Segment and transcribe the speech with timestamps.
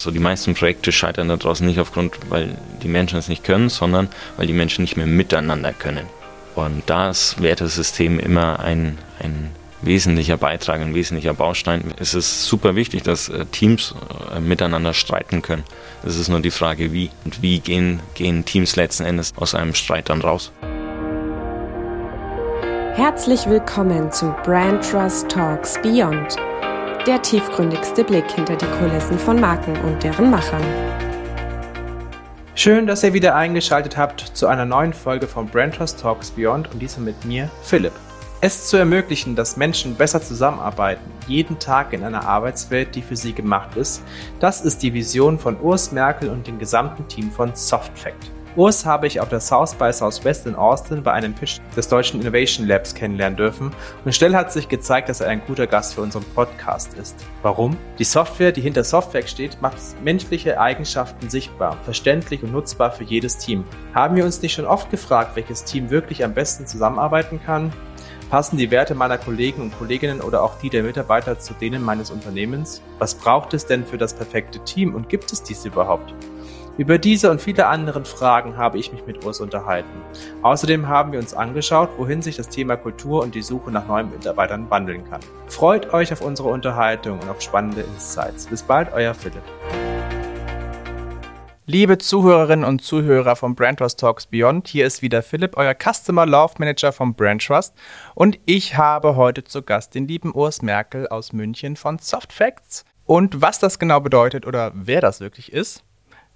[0.00, 3.68] So die meisten Projekte scheitern da draußen nicht aufgrund, weil die Menschen es nicht können,
[3.68, 6.06] sondern weil die Menschen nicht mehr miteinander können.
[6.54, 9.50] Und da ist Wertesystem immer ein, ein
[9.82, 11.92] wesentlicher Beitrag, ein wesentlicher Baustein.
[11.98, 13.94] Es ist super wichtig, dass äh, Teams
[14.34, 15.64] äh, miteinander streiten können.
[16.02, 17.10] Es ist nur die Frage, wie.
[17.26, 20.50] Und wie gehen, gehen Teams letzten Endes aus einem Streit dann raus.
[22.94, 26.36] Herzlich willkommen zu Brand Trust Talks Beyond
[27.06, 30.62] der tiefgründigste Blick hinter die Kulissen von Marken und deren Machern.
[32.54, 36.70] Schön, dass ihr wieder eingeschaltet habt zu einer neuen Folge von Brand Trust Talks Beyond
[36.72, 37.94] und diesmal mit mir, Philipp.
[38.42, 43.32] Es zu ermöglichen, dass Menschen besser zusammenarbeiten, jeden Tag in einer Arbeitswelt, die für sie
[43.32, 44.02] gemacht ist,
[44.38, 48.30] das ist die Vision von Urs Merkel und dem gesamten Team von SoftFact.
[48.56, 52.20] Urs habe ich auf der South by Southwest in Austin bei einem Pitch des deutschen
[52.20, 53.70] Innovation Labs kennenlernen dürfen
[54.04, 57.14] und schnell hat sich gezeigt, dass er ein guter Gast für unseren Podcast ist.
[57.42, 57.76] Warum?
[58.00, 63.38] Die Software, die hinter Software steht, macht menschliche Eigenschaften sichtbar, verständlich und nutzbar für jedes
[63.38, 63.64] Team.
[63.94, 67.72] Haben wir uns nicht schon oft gefragt, welches Team wirklich am besten zusammenarbeiten kann?
[68.30, 72.10] Passen die Werte meiner Kollegen und Kolleginnen oder auch die der Mitarbeiter zu denen meines
[72.10, 72.82] Unternehmens?
[72.98, 76.14] Was braucht es denn für das perfekte Team und gibt es dies überhaupt?
[76.80, 80.00] Über diese und viele anderen Fragen habe ich mich mit Urs unterhalten.
[80.40, 84.10] Außerdem haben wir uns angeschaut, wohin sich das Thema Kultur und die Suche nach neuen
[84.10, 85.20] Mitarbeitern wandeln kann.
[85.46, 88.46] Freut euch auf unsere Unterhaltung und auf spannende Insights.
[88.46, 89.42] Bis bald, euer Philipp.
[91.66, 96.24] Liebe Zuhörerinnen und Zuhörer von Brand Trust Talks Beyond, hier ist wieder Philipp, euer Customer
[96.24, 97.74] Love Manager von Brand Trust
[98.14, 102.86] und ich habe heute zu Gast den lieben Urs Merkel aus München von Soft Facts.
[103.04, 105.84] Und was das genau bedeutet oder wer das wirklich ist,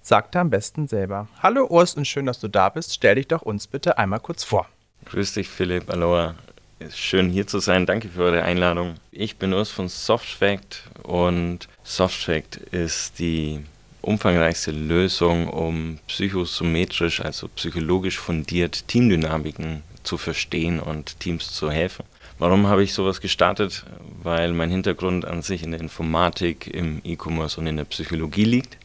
[0.05, 1.27] sagt er am besten selber.
[1.41, 2.93] Hallo Urs und schön, dass du da bist.
[2.93, 4.69] Stell dich doch uns bitte einmal kurz vor.
[5.05, 5.89] Grüß dich, Philipp.
[5.89, 6.35] Aloha.
[6.77, 7.85] Ist schön hier zu sein.
[7.85, 8.95] Danke für eure Einladung.
[9.11, 13.63] Ich bin Urs von SoftFact und SoftFact ist die
[14.01, 22.05] umfangreichste Lösung, um psychosometrisch, also psychologisch fundiert Teamdynamiken zu verstehen und Teams zu helfen.
[22.37, 23.85] Warum habe ich sowas gestartet?
[24.21, 28.77] Weil mein Hintergrund an sich in der Informatik, im E-Commerce und in der Psychologie liegt.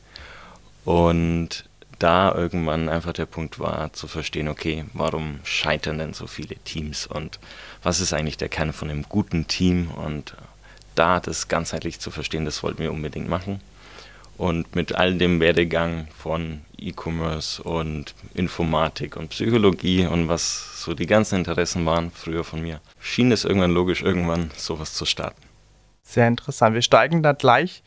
[0.84, 1.64] Und
[1.98, 7.06] da irgendwann einfach der Punkt war, zu verstehen, okay, warum scheitern denn so viele Teams
[7.06, 7.38] und
[7.82, 10.34] was ist eigentlich der Kern von einem guten Team und
[10.94, 13.60] da das ganzheitlich zu verstehen, das wollten wir unbedingt machen.
[14.38, 21.04] Und mit all dem Werdegang von E-Commerce und Informatik und Psychologie und was so die
[21.04, 25.42] ganzen Interessen waren früher von mir, schien es irgendwann logisch, irgendwann sowas zu starten.
[26.02, 26.74] Sehr interessant.
[26.74, 27.82] Wir steigen da gleich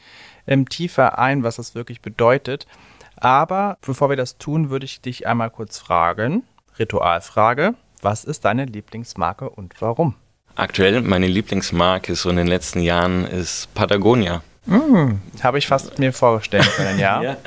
[0.46, 2.68] ähm, tiefer ein, was das wirklich bedeutet.
[3.18, 6.44] Aber bevor wir das tun, würde ich dich einmal kurz fragen,
[6.80, 10.16] Ritualfrage, was ist deine Lieblingsmarke und warum?
[10.56, 14.44] Aktuell meine Lieblingsmarke so in den letzten Jahren ist Patagonia.
[14.66, 17.22] Mm, Habe ich fast mir vorstellen können, ja.
[17.22, 17.38] ja.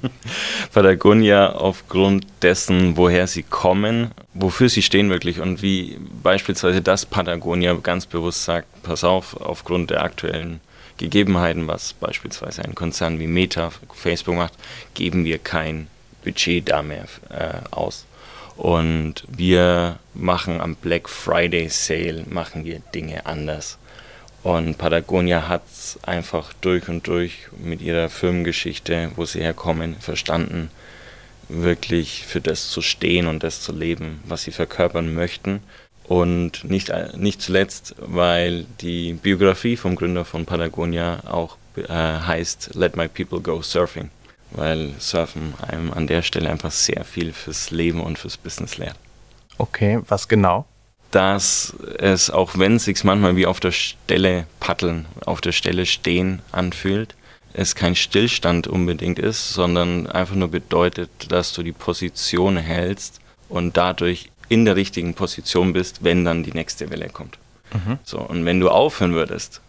[0.72, 7.74] Patagonia aufgrund dessen, woher sie kommen, wofür sie stehen wirklich und wie beispielsweise das Patagonia
[7.74, 10.60] ganz bewusst sagt, pass auf, aufgrund der aktuellen
[10.96, 14.54] Gegebenheiten, was beispielsweise ein Konzern wie Meta, Facebook macht,
[14.94, 15.88] geben wir kein
[16.24, 18.06] Budget da mehr äh, aus.
[18.56, 23.78] Und wir machen am Black Friday Sale, machen wir Dinge anders.
[24.42, 30.70] Und Patagonia hat es einfach durch und durch mit ihrer Firmengeschichte, wo sie herkommen, verstanden,
[31.48, 35.62] wirklich für das zu stehen und das zu leben, was sie verkörpern möchten.
[36.08, 42.96] Und nicht, nicht zuletzt, weil die Biografie vom Gründer von Patagonia auch äh, heißt Let
[42.96, 44.10] My People Go Surfing,
[44.52, 48.96] weil Surfen einem an der Stelle einfach sehr viel fürs Leben und fürs Business lehrt.
[49.58, 50.64] Okay, was genau?
[51.10, 55.86] Dass es, auch wenn es sich manchmal wie auf der Stelle paddeln, auf der Stelle
[55.86, 57.14] stehen anfühlt,
[57.52, 63.76] es kein Stillstand unbedingt ist, sondern einfach nur bedeutet, dass du die Position hältst und
[63.76, 67.38] dadurch in der richtigen Position bist, wenn dann die nächste Welle kommt.
[67.72, 67.98] Mhm.
[68.04, 69.60] So, und wenn du aufhören würdest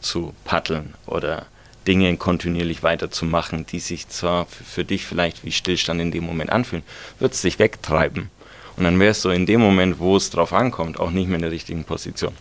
[0.00, 1.46] zu paddeln oder
[1.86, 6.84] Dinge kontinuierlich weiterzumachen, die sich zwar für dich vielleicht wie Stillstand in dem Moment anfühlen,
[7.18, 8.30] wird es dich wegtreiben.
[8.76, 11.42] Und dann wärst du in dem Moment, wo es drauf ankommt, auch nicht mehr in
[11.42, 12.34] der richtigen Position.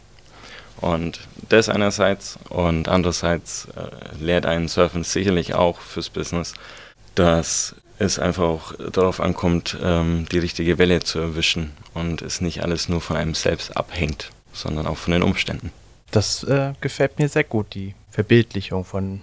[0.79, 6.53] Und das einerseits und andererseits äh, lehrt einen Surfen sicherlich auch fürs Business,
[7.15, 12.61] dass es einfach auch darauf ankommt, ähm, die richtige Welle zu erwischen und es nicht
[12.61, 15.71] alles nur von einem selbst abhängt, sondern auch von den Umständen.
[16.11, 19.21] Das äh, gefällt mir sehr gut, die Verbildlichung von,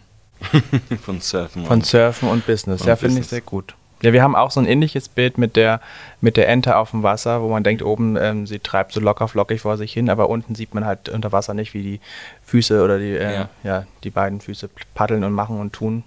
[1.02, 1.66] von Surfen.
[1.66, 2.82] Von Surfen und Business.
[2.82, 3.74] Und ja, finde ich sehr gut.
[4.02, 5.80] Ja, wir haben auch so ein ähnliches Bild mit der,
[6.20, 9.28] mit der Ente auf dem Wasser, wo man denkt, oben ähm, sie treibt so locker
[9.28, 12.00] flockig vor sich hin, aber unten sieht man halt unter Wasser nicht, wie die
[12.44, 13.48] Füße oder die, äh, ja.
[13.62, 13.86] ja.
[14.02, 16.04] die beiden Füße paddeln und machen und tun.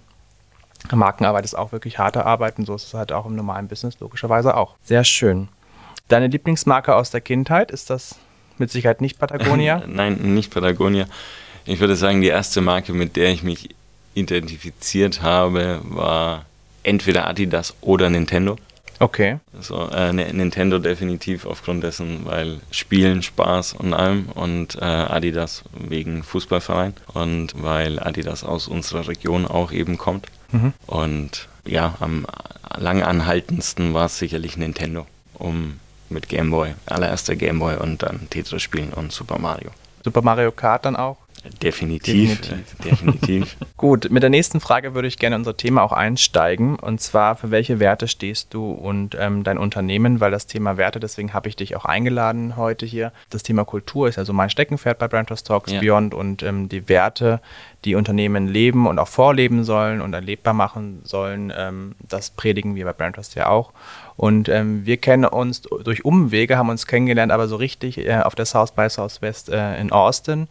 [0.91, 4.00] Markenarbeit ist auch wirklich harte Arbeit und so ist es halt auch im normalen Business
[4.00, 4.75] logischerweise auch.
[4.83, 5.50] Sehr schön.
[6.07, 8.15] Deine Lieblingsmarke aus der Kindheit, ist das
[8.57, 9.83] mit Sicherheit nicht Patagonia?
[9.88, 11.06] Nein, nicht Patagonia.
[11.65, 13.69] Ich würde sagen, die erste Marke, mit der ich mich
[14.13, 16.45] identifiziert habe, war
[16.83, 18.56] entweder Adidas oder Nintendo.
[19.00, 19.38] Okay.
[19.56, 26.23] Also äh, Nintendo definitiv aufgrund dessen, weil Spielen Spaß und allem und äh, Adidas wegen
[26.23, 30.27] Fußballverein und weil Adidas aus unserer Region auch eben kommt.
[30.51, 30.73] Mhm.
[30.85, 32.25] Und ja, am
[32.77, 35.79] langanhaltendsten war es sicherlich Nintendo, um
[36.09, 39.71] mit Game Boy, allererster Game Boy und dann Tetris spielen und Super Mario.
[40.03, 41.17] Super Mario Kart dann auch?
[41.61, 42.75] Definitiv, definitiv.
[42.83, 43.57] definitiv.
[43.77, 46.75] Gut, mit der nächsten Frage würde ich gerne unser Thema auch einsteigen.
[46.77, 50.19] Und zwar, für welche Werte stehst du und ähm, dein Unternehmen?
[50.19, 53.11] Weil das Thema Werte, deswegen habe ich dich auch eingeladen heute hier.
[53.29, 55.79] Das Thema Kultur ist also mein Steckenpferd bei Brand Talks ja.
[55.79, 57.41] Beyond und ähm, die Werte,
[57.85, 62.85] die Unternehmen leben und auch vorleben sollen und erlebbar machen sollen, ähm, das predigen wir
[62.85, 63.71] bei Brand ja auch.
[64.15, 68.35] Und ähm, wir kennen uns durch Umwege, haben uns kennengelernt, aber so richtig äh, auf
[68.35, 70.47] der South by Southwest äh, in Austin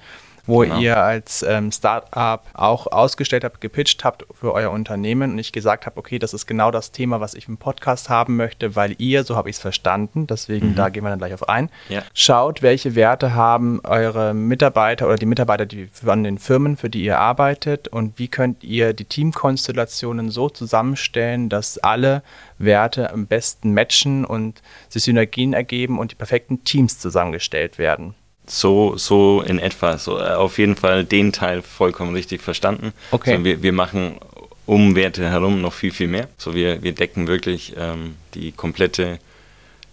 [0.46, 0.78] wo genau.
[0.78, 5.86] ihr als ähm, Startup auch ausgestellt habt, gepitcht habt für euer Unternehmen und ich gesagt
[5.86, 9.24] habe, okay, das ist genau das Thema, was ich im Podcast haben möchte, weil ihr,
[9.24, 10.74] so habe ich es verstanden, deswegen mhm.
[10.74, 12.02] da gehen wir dann gleich auf ein, ja.
[12.14, 17.04] schaut, welche Werte haben eure Mitarbeiter oder die Mitarbeiter die, an den Firmen, für die
[17.04, 22.22] ihr arbeitet und wie könnt ihr die Teamkonstellationen so zusammenstellen, dass alle
[22.58, 28.14] Werte am besten matchen und sich Synergien ergeben und die perfekten Teams zusammengestellt werden.
[28.46, 29.98] So, so in etwa.
[29.98, 32.92] So, äh, auf jeden Fall den Teil vollkommen richtig verstanden.
[33.10, 33.36] Okay.
[33.36, 34.16] So, wir, wir machen
[34.66, 36.28] um Werte herum noch viel, viel mehr.
[36.36, 39.18] So, wir, wir decken wirklich ähm, die komplette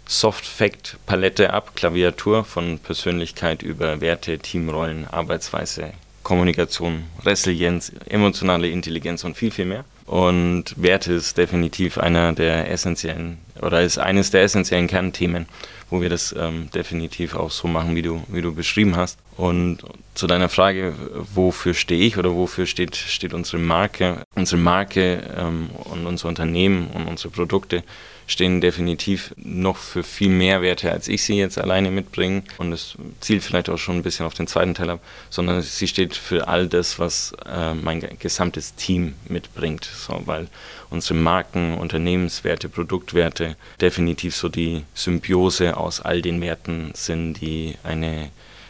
[0.06, 9.52] Soft-Fact-Palette ab, Klaviatur von Persönlichkeit über Werte, Teamrollen, Arbeitsweise, Kommunikation, Resilienz, emotionale Intelligenz und viel,
[9.52, 9.86] viel mehr.
[10.06, 15.48] Und Werte ist definitiv einer der essentiellen oder ist eines der essentiellen Kernthemen
[15.94, 19.20] wo wir das ähm, definitiv auch so machen, wie du, wie du beschrieben hast.
[19.38, 19.84] Und
[20.16, 20.96] zu deiner Frage,
[21.36, 24.24] wofür stehe ich oder wofür steht, steht unsere Marke?
[24.34, 27.84] Unsere Marke ähm, und unser Unternehmen und unsere Produkte
[28.26, 32.42] stehen definitiv noch für viel mehr Werte, als ich sie jetzt alleine mitbringe.
[32.58, 35.88] Und es zielt vielleicht auch schon ein bisschen auf den zweiten Teil ab, sondern sie
[35.88, 39.84] steht für all das, was äh, mein gesamtes Team mitbringt.
[39.86, 40.48] So, weil
[40.94, 48.30] unsere Marken, Unternehmenswerte, Produktwerte definitiv so die Symbiose aus all den Werten sind, die eine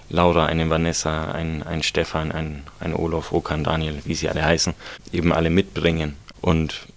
[0.09, 4.73] Laura, eine Vanessa, ein, ein Stefan, ein, ein Olaf, Okan, Daniel, wie sie alle heißen,
[5.11, 6.15] eben alle mitbringen.
[6.41, 6.87] Und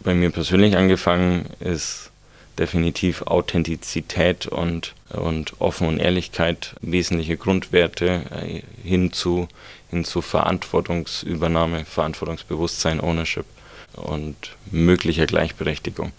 [0.00, 2.10] bei mir persönlich angefangen ist
[2.58, 9.48] definitiv Authentizität und, und Offen und Ehrlichkeit wesentliche Grundwerte äh, hin zu,
[9.90, 13.46] hin zu Verantwortungsübernahme, Verantwortungsbewusstsein, Ownership
[13.96, 14.36] und
[14.70, 16.12] möglicher Gleichberechtigung.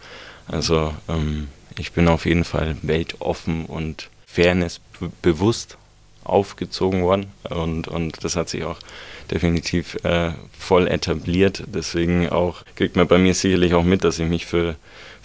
[0.47, 4.79] Also ähm, ich bin auf jeden Fall weltoffen und Fairness
[5.21, 5.77] bewusst
[6.23, 8.79] aufgezogen worden und, und das hat sich auch
[9.31, 11.63] definitiv äh, voll etabliert.
[11.67, 14.75] Deswegen auch kriegt man bei mir sicherlich auch mit, dass ich mich für,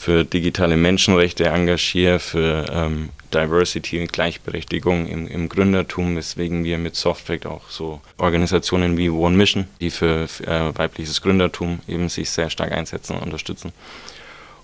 [0.01, 6.97] für digitale Menschenrechte engagiere, für ähm, Diversity und Gleichberechtigung im, im Gründertum, weswegen wir mit
[6.97, 12.31] Softfact auch so Organisationen wie One Mission, die für, für äh, weibliches Gründertum eben sich
[12.31, 13.73] sehr stark einsetzen und unterstützen,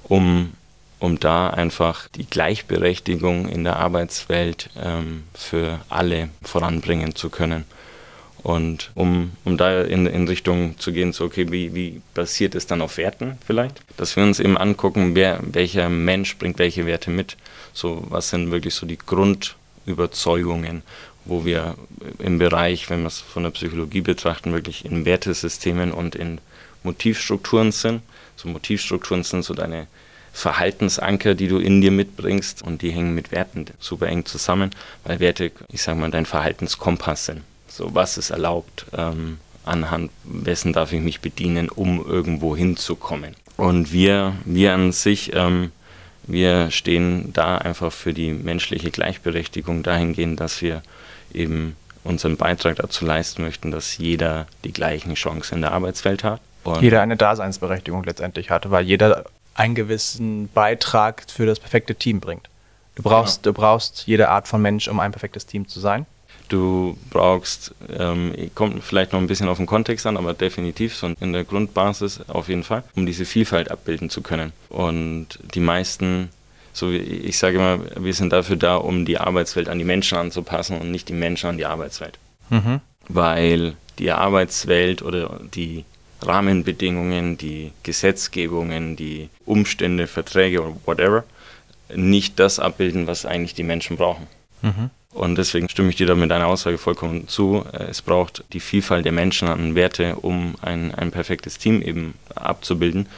[0.04, 0.52] um
[0.98, 7.66] um da einfach die Gleichberechtigung in der Arbeitswelt ähm, für alle voranbringen zu können.
[8.46, 12.64] Und um, um da in, in Richtung zu gehen, so okay, wie, wie basiert es
[12.68, 13.80] dann auf Werten vielleicht?
[13.96, 17.36] Dass wir uns eben angucken, wer, welcher Mensch bringt welche Werte mit.
[17.72, 20.82] So, was sind wirklich so die Grundüberzeugungen,
[21.24, 21.74] wo wir
[22.20, 26.38] im Bereich, wenn wir es von der Psychologie betrachten, wirklich in Wertesystemen und in
[26.84, 28.02] Motivstrukturen sind.
[28.36, 29.88] So Motivstrukturen sind so deine
[30.32, 34.70] Verhaltensanker, die du in dir mitbringst und die hängen mit Werten super eng zusammen,
[35.02, 37.42] weil Werte, ich sag mal, dein Verhaltenskompass sind.
[37.68, 38.86] So, was ist erlaubt?
[38.96, 43.34] Ähm, anhand wessen darf ich mich bedienen, um irgendwo hinzukommen?
[43.56, 45.72] Und wir, wir an sich, ähm,
[46.26, 50.82] wir stehen da einfach für die menschliche Gleichberechtigung dahingehend, dass wir
[51.32, 56.40] eben unseren Beitrag dazu leisten möchten, dass jeder die gleichen Chancen in der Arbeitswelt hat.
[56.64, 62.20] Und jeder eine Daseinsberechtigung letztendlich hat, weil jeder einen gewissen Beitrag für das perfekte Team
[62.20, 62.48] bringt.
[62.94, 63.52] Du brauchst, ja.
[63.52, 66.06] du brauchst jede Art von Mensch, um ein perfektes Team zu sein.
[66.48, 71.12] Du brauchst, ähm, kommt vielleicht noch ein bisschen auf den Kontext an, aber definitiv so
[71.20, 74.52] in der Grundbasis auf jeden Fall, um diese Vielfalt abbilden zu können.
[74.68, 76.30] Und die meisten,
[76.72, 80.18] so wie ich sage immer, wir sind dafür da, um die Arbeitswelt an die Menschen
[80.18, 82.18] anzupassen und nicht die Menschen an die Arbeitswelt.
[82.50, 82.80] Mhm.
[83.08, 85.84] Weil die Arbeitswelt oder die
[86.22, 91.24] Rahmenbedingungen, die Gesetzgebungen, die Umstände, Verträge oder whatever
[91.94, 94.26] nicht das abbilden, was eigentlich die Menschen brauchen.
[94.62, 94.90] Mhm.
[95.16, 97.64] Und deswegen stimme ich dir da mit deiner Aussage vollkommen zu.
[97.72, 103.08] Es braucht die Vielfalt der Menschen an Werte, um ein, ein perfektes Team eben abzubilden.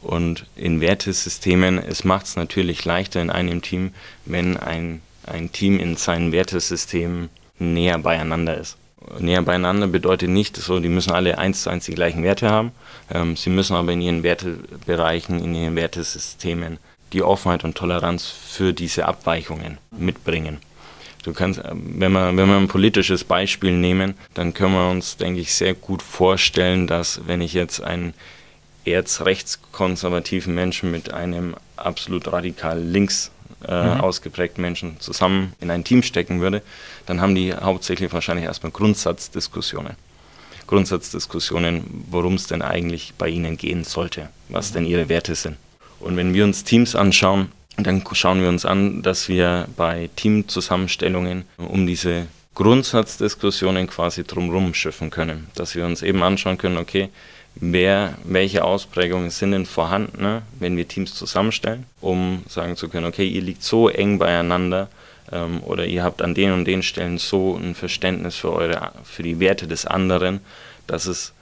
[0.00, 3.92] Und in Wertesystemen, es macht es natürlich leichter in einem Team,
[4.24, 7.28] wenn ein, ein Team in seinen Wertesystemen
[7.58, 8.78] näher beieinander ist.
[9.18, 12.72] Näher beieinander bedeutet nicht so, die müssen alle eins zu eins die gleichen Werte haben.
[13.12, 16.78] Ähm, sie müssen aber in ihren Wertebereichen, in ihren Wertesystemen
[17.12, 20.60] die Offenheit und Toleranz für diese Abweichungen mitbringen.
[21.22, 25.16] Du kannst, äh, wenn wir, wenn wir ein politisches Beispiel nehmen, dann können wir uns,
[25.16, 28.14] denke ich, sehr gut vorstellen, dass wenn ich jetzt einen
[28.84, 33.30] erzrechtskonservativen Menschen mit einem absolut radikal links
[33.66, 34.00] äh, mhm.
[34.00, 36.62] ausgeprägten Menschen zusammen in ein Team stecken würde,
[37.06, 39.94] dann haben die hauptsächlich wahrscheinlich erstmal Grundsatzdiskussionen.
[40.66, 45.56] Grundsatzdiskussionen, worum es denn eigentlich bei ihnen gehen sollte, was denn ihre Werte sind.
[46.00, 51.44] Und wenn wir uns Teams anschauen, dann schauen wir uns an, dass wir bei Teamzusammenstellungen
[51.56, 55.48] um diese Grundsatzdiskussionen quasi drumherum schiffen können.
[55.54, 57.08] Dass wir uns eben anschauen können, okay,
[57.54, 63.06] wer, welche Ausprägungen sind denn vorhanden, ne, wenn wir Teams zusammenstellen, um sagen zu können,
[63.06, 64.88] okay, ihr liegt so eng beieinander
[65.30, 69.22] ähm, oder ihr habt an den und den Stellen so ein Verständnis für, eure, für
[69.22, 70.40] die Werte des anderen,
[70.86, 71.32] dass es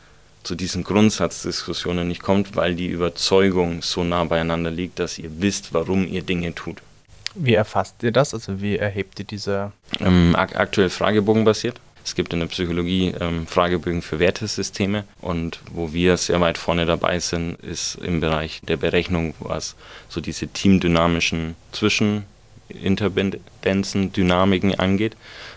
[0.42, 5.74] zu diesen Grundsatzdiskussionen nicht kommt, weil die Überzeugung so nah beieinander liegt, dass ihr wisst,
[5.74, 6.78] warum ihr Dinge tut.
[7.34, 8.34] Wie erfasst ihr das?
[8.34, 9.72] Also wie erhebt ihr diese?
[10.00, 11.80] Ähm, ak aktuell fragebogenbasiert.
[12.04, 16.86] Es gibt in der Psychologie ähm, Fragebögen für Wertesysteme und wo wir sehr weit vorne
[16.86, 19.76] dabei sind, ist im Bereich der Berechnung, was
[20.08, 25.14] so diese teamdynamischen Zwischeninterdependenzen, Dynamiken angeht,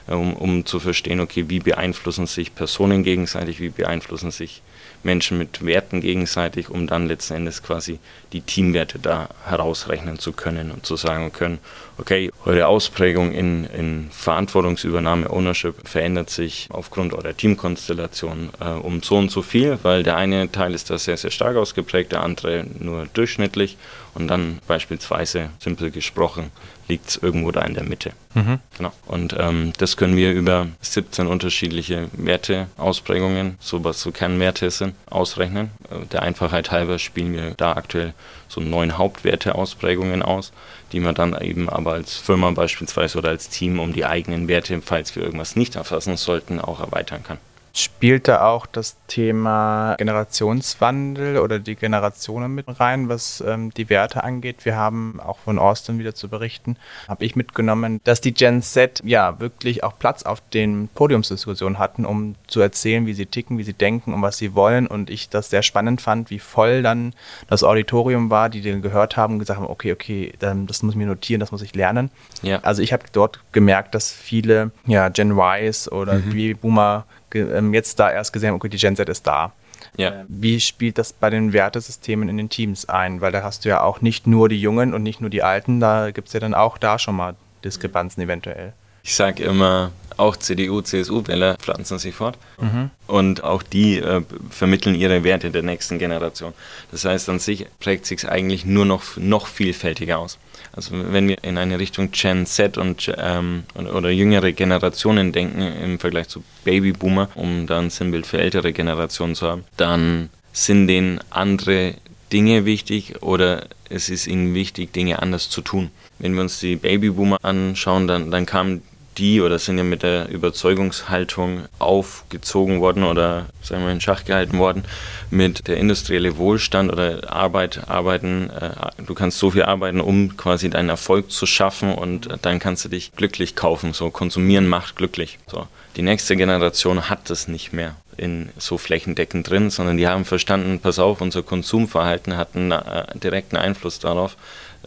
[0.08, 4.62] äh, um, um zu verstehen, okay, wie beeinflussen sich Personen gegenseitig, wie beeinflussen sich
[5.03, 8.00] Menschen mit Werten gegenseitig, um dann letzten Endes quasi
[8.31, 11.60] die Teamwerte da herausrechnen zu können und zu sagen können,
[11.98, 19.17] okay, eure Ausprägung in, in Verantwortungsübernahme, Ownership verändert sich aufgrund eurer Teamkonstellation äh, um so
[19.17, 22.65] und so viel, weil der eine Teil ist da sehr, sehr stark ausgeprägt, der andere
[22.79, 23.77] nur durchschnittlich
[24.13, 26.51] und dann beispielsweise, simpel gesprochen,
[26.88, 28.12] liegt es irgendwo da in der Mitte.
[28.34, 28.60] Mhm.
[28.77, 28.91] Genau.
[29.08, 35.72] Und ähm, das können wir über 17 unterschiedliche Werteausprägungen, so was so Kernwerte sind, ausrechnen.
[35.89, 38.13] Äh, der Einfachheit halber spielen wir da aktuell
[38.48, 40.51] so neun Hauptwerteausprägungen aus,
[40.91, 44.82] die man dann eben aber als Firma beispielsweise oder als Team um die eigenen Werte,
[44.82, 47.38] falls wir irgendwas nicht erfassen sollten, auch erweitern kann.
[47.75, 54.24] Spielt da auch das Thema Generationswandel oder die Generationen mit rein, was ähm, die Werte
[54.24, 54.63] angeht?
[54.63, 56.77] Wir haben auch von Austin wieder zu berichten,
[57.08, 62.06] habe ich mitgenommen, dass die Gen Z ja wirklich auch Platz auf den Podiumsdiskussionen hatten,
[62.06, 64.86] um zu erzählen, wie sie ticken, wie sie denken und was sie wollen.
[64.86, 67.13] Und ich das sehr spannend fand, wie voll dann
[67.48, 70.98] das Auditorium war, die den gehört haben und gesagt haben, okay, okay, das muss ich
[70.98, 72.12] mir notieren, das muss ich lernen.
[72.44, 72.60] Ja.
[72.62, 76.58] Also ich habe dort gemerkt, dass viele ja, Gen Ys oder mhm.
[76.62, 79.52] Boomer ähm, jetzt da erst gesehen, okay, die Gen Z ist da.
[79.98, 80.22] Ja.
[80.22, 83.22] Ähm, wie spielt das bei den Wertesystemen in den Teams ein?
[83.22, 85.80] Weil da hast du ja auch nicht nur die Jungen und nicht nur die Alten,
[85.80, 88.74] da gibt es ja dann auch da schon mal Diskrepanzen eventuell.
[89.06, 92.38] Ich sage immer, auch CDU, CSU-Wähler pflanzen sich fort.
[92.60, 92.90] Mhm.
[93.08, 96.54] Und auch die äh, vermitteln ihre Werte der nächsten Generation.
[96.92, 100.38] Das heißt, an sich prägt sich eigentlich nur noch, noch vielfältiger aus.
[100.75, 106.00] Also wenn wir in eine Richtung Gen Z und ähm, oder jüngere Generationen denken im
[106.00, 111.20] Vergleich zu Babyboomer, um da ein Sinnbild für ältere Generationen zu haben, dann sind denen
[111.30, 111.94] andere
[112.32, 115.92] Dinge wichtig oder es ist ihnen wichtig, Dinge anders zu tun.
[116.18, 118.82] Wenn wir uns die Babyboomer anschauen, dann, dann kamen
[119.17, 124.58] die oder sind ja mit der Überzeugungshaltung aufgezogen worden oder sagen wir in Schach gehalten
[124.58, 124.84] worden
[125.29, 128.72] mit der industrielle Wohlstand oder Arbeit arbeiten äh,
[129.05, 132.89] du kannst so viel arbeiten um quasi deinen Erfolg zu schaffen und dann kannst du
[132.89, 133.93] dich glücklich kaufen.
[133.93, 135.39] So konsumieren macht glücklich.
[135.48, 140.25] So die nächste Generation hat das nicht mehr in so flächendeckend drin sondern die haben
[140.25, 144.38] verstanden pass auf unser Konsumverhalten hat einen äh, direkten Einfluss darauf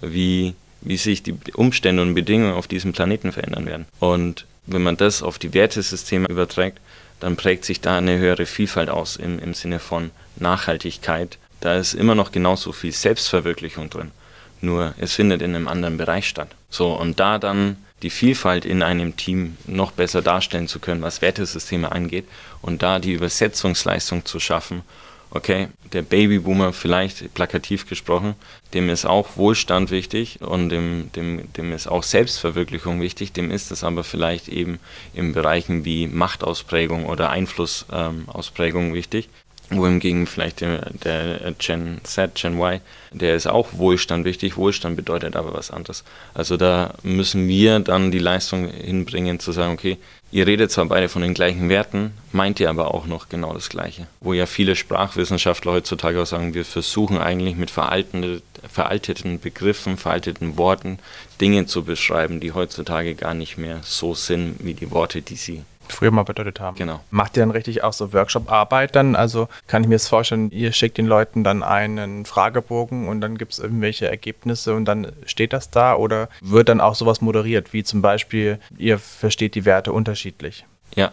[0.00, 0.54] wie
[0.86, 3.86] wie sich die Umstände und Bedingungen auf diesem Planeten verändern werden.
[3.98, 6.80] Und wenn man das auf die Wertesysteme überträgt,
[7.20, 11.38] dann prägt sich da eine höhere Vielfalt aus im, im Sinne von Nachhaltigkeit.
[11.60, 14.12] Da ist immer noch genauso viel Selbstverwirklichung drin.
[14.60, 16.48] Nur es findet in einem anderen Bereich statt.
[16.70, 21.22] So, und da dann die Vielfalt in einem Team noch besser darstellen zu können, was
[21.22, 22.26] Wertesysteme angeht,
[22.62, 24.82] und da die Übersetzungsleistung zu schaffen
[25.30, 28.34] okay, der Babyboomer vielleicht plakativ gesprochen,
[28.74, 33.70] dem ist auch Wohlstand wichtig und dem, dem, dem ist auch Selbstverwirklichung wichtig, dem ist
[33.70, 34.78] es aber vielleicht eben
[35.14, 39.28] in Bereichen wie Machtausprägung oder Einflussausprägung ähm, wichtig.
[39.70, 42.80] Wohingegen vielleicht der, der Gen Z, Gen Y,
[43.12, 44.56] der ist auch Wohlstand wichtig.
[44.56, 46.04] Wohlstand bedeutet aber was anderes.
[46.34, 49.98] Also da müssen wir dann die Leistung hinbringen, zu sagen, okay,
[50.30, 53.68] ihr redet zwar beide von den gleichen Werten, meint ihr aber auch noch genau das
[53.68, 54.06] Gleiche.
[54.20, 60.98] Wo ja viele Sprachwissenschaftler heutzutage auch sagen, wir versuchen eigentlich mit veralteten Begriffen, veralteten Worten
[61.40, 65.62] Dinge zu beschreiben, die heutzutage gar nicht mehr so sind wie die Worte, die sie
[65.92, 66.76] früher mal bedeutet haben.
[66.76, 67.00] Genau.
[67.10, 69.16] Macht ihr dann richtig auch so Workshop-Arbeit dann?
[69.16, 73.38] Also kann ich mir das vorstellen, ihr schickt den Leuten dann einen Fragebogen und dann
[73.38, 77.72] gibt es irgendwelche Ergebnisse und dann steht das da oder wird dann auch sowas moderiert,
[77.72, 80.64] wie zum Beispiel, ihr versteht die Werte unterschiedlich?
[80.94, 81.12] Ja,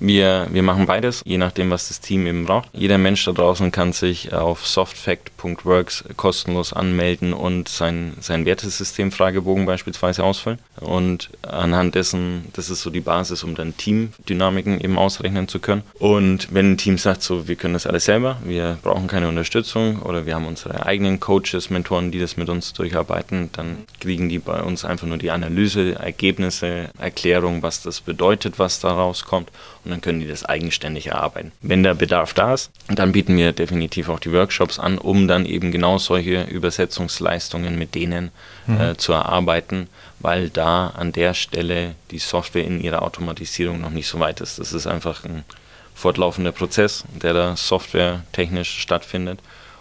[0.00, 2.70] wir, wir machen beides, je nachdem, was das Team eben braucht.
[2.72, 10.24] Jeder Mensch da draußen kann sich auf softfact.works kostenlos anmelden und sein, sein Wertesystem-Fragebogen beispielsweise
[10.24, 10.58] ausfüllen.
[10.80, 15.82] Und anhand dessen, das ist so die Basis, um dann Teamdynamiken eben ausrechnen zu können.
[15.98, 20.00] Und wenn ein Team sagt, so, wir können das alles selber, wir brauchen keine Unterstützung
[20.00, 24.38] oder wir haben unsere eigenen Coaches, Mentoren, die das mit uns durcharbeiten, dann kriegen die
[24.38, 29.50] bei uns einfach nur die Analyse, Ergebnisse, Erklärung, was das bedeutet, was da rauskommt
[29.84, 31.52] und dann können die das eigenständig erarbeiten.
[31.62, 35.46] Wenn der Bedarf da ist, dann bieten wir definitiv auch die Workshops an, um dann
[35.46, 38.30] eben genau solche Übersetzungsleistungen mit denen
[38.66, 38.80] mhm.
[38.80, 39.88] äh, zu erarbeiten,
[40.18, 44.58] weil da an der Stelle die Software in ihrer Automatisierung noch nicht so weit ist.
[44.58, 45.44] Das ist einfach ein
[45.94, 49.40] fortlaufender Prozess, der da softwaretechnisch stattfindet.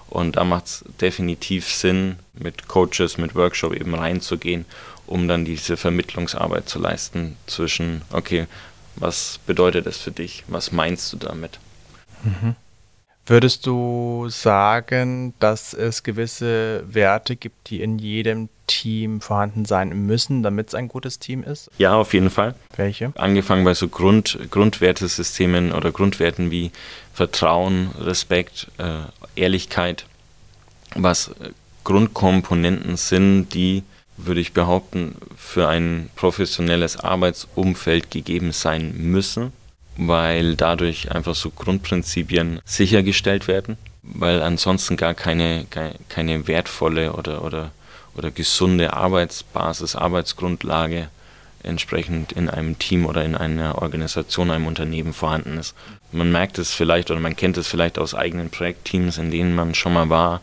[0.10, 4.66] Und da macht es definitiv Sinn, mit Coaches, mit Workshop eben reinzugehen,
[5.06, 8.48] um dann diese Vermittlungsarbeit zu leisten zwischen, okay,
[9.00, 10.44] was bedeutet es für dich?
[10.48, 11.60] Was meinst du damit?
[12.24, 12.56] Mhm.
[13.26, 20.42] Würdest du sagen, dass es gewisse Werte gibt, die in jedem Team vorhanden sein müssen,
[20.42, 21.70] damit es ein gutes Team ist?
[21.78, 22.56] Ja, auf jeden Fall.
[22.76, 23.14] Welche?
[23.16, 26.72] Angefangen bei so Grund, Grundwertesystemen oder Grundwerten wie
[27.14, 29.02] Vertrauen, Respekt, äh,
[29.36, 30.06] Ehrlichkeit,
[30.96, 31.30] was
[31.84, 33.84] Grundkomponenten sind, die
[34.26, 39.54] würde ich behaupten, für ein professionelles Arbeitsumfeld gegeben sein müssen,
[39.98, 45.66] weil dadurch einfach so Grundprinzipien sichergestellt werden, weil ansonsten gar keine,
[46.10, 47.72] keine wertvolle oder, oder,
[48.16, 51.10] oder gesunde Arbeitsbasis, Arbeitsgrundlage
[51.64, 55.76] entsprechend in einem Team oder in einer Organisation, einem Unternehmen vorhanden ist.
[56.12, 59.76] Man merkt es vielleicht oder man kennt es vielleicht aus eigenen Projektteams, in denen man
[59.76, 60.42] schon mal war,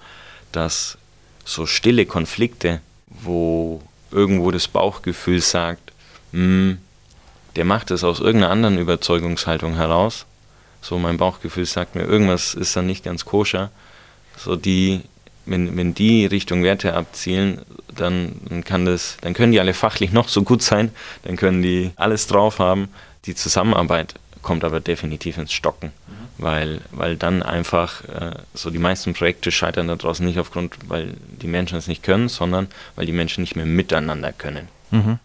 [0.52, 0.98] dass
[1.44, 2.80] so stille Konflikte
[3.22, 5.92] wo irgendwo das Bauchgefühl sagt,
[6.33, 6.79] hm,
[7.57, 10.26] der macht es aus irgendeiner anderen Überzeugungshaltung heraus.
[10.83, 13.70] So mein Bauchgefühl sagt mir, irgendwas ist da nicht ganz koscher.
[14.37, 15.00] So die,
[15.46, 20.12] wenn, wenn die Richtung Werte abzielen, dann, dann kann das, dann können die alle fachlich
[20.12, 20.90] noch so gut sein,
[21.22, 22.88] dann können die alles drauf haben.
[23.24, 25.92] Die Zusammenarbeit kommt aber definitiv ins Stocken
[26.38, 31.14] weil, weil dann einfach äh, so die meisten Projekte scheitern da draußen nicht aufgrund, weil
[31.42, 34.68] die Menschen es nicht können, sondern weil die Menschen nicht mehr miteinander können.
[34.90, 35.18] Mhm.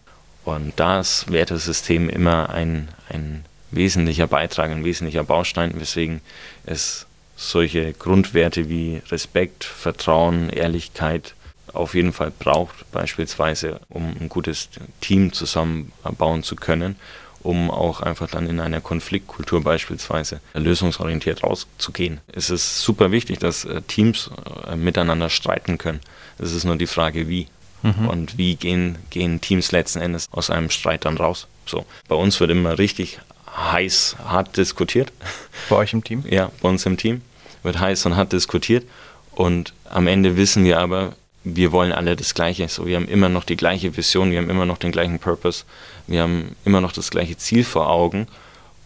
[0.44, 6.20] Und da ist Wertesystem immer ein, ein wesentlicher Beitrag, ein wesentlicher Baustein, weswegen
[6.66, 11.34] es solche Grundwerte wie Respekt, Vertrauen, Ehrlichkeit
[11.72, 14.68] auf jeden Fall braucht, beispielsweise, um ein gutes
[15.00, 16.96] Team zusammenbauen zu können
[17.42, 22.20] um auch einfach dann in einer Konfliktkultur beispielsweise lösungsorientiert rauszugehen.
[22.32, 24.30] Es ist super wichtig, dass äh, Teams
[24.66, 26.00] äh, miteinander streiten können.
[26.38, 27.48] Es ist nur die Frage, wie.
[27.82, 28.08] Mhm.
[28.08, 31.48] Und wie gehen, gehen Teams letzten Endes aus einem Streit dann raus?
[31.66, 31.84] So.
[32.06, 33.18] Bei uns wird immer richtig
[33.56, 35.12] heiß, hart diskutiert.
[35.68, 36.24] Bei euch im Team?
[36.28, 37.22] Ja, bei uns im Team
[37.62, 38.86] wird heiß und hart diskutiert.
[39.32, 42.68] Und am Ende wissen wir aber, wir wollen alle das Gleiche.
[42.68, 45.64] So, wir haben immer noch die gleiche Vision, wir haben immer noch den gleichen Purpose,
[46.06, 48.26] wir haben immer noch das gleiche Ziel vor Augen.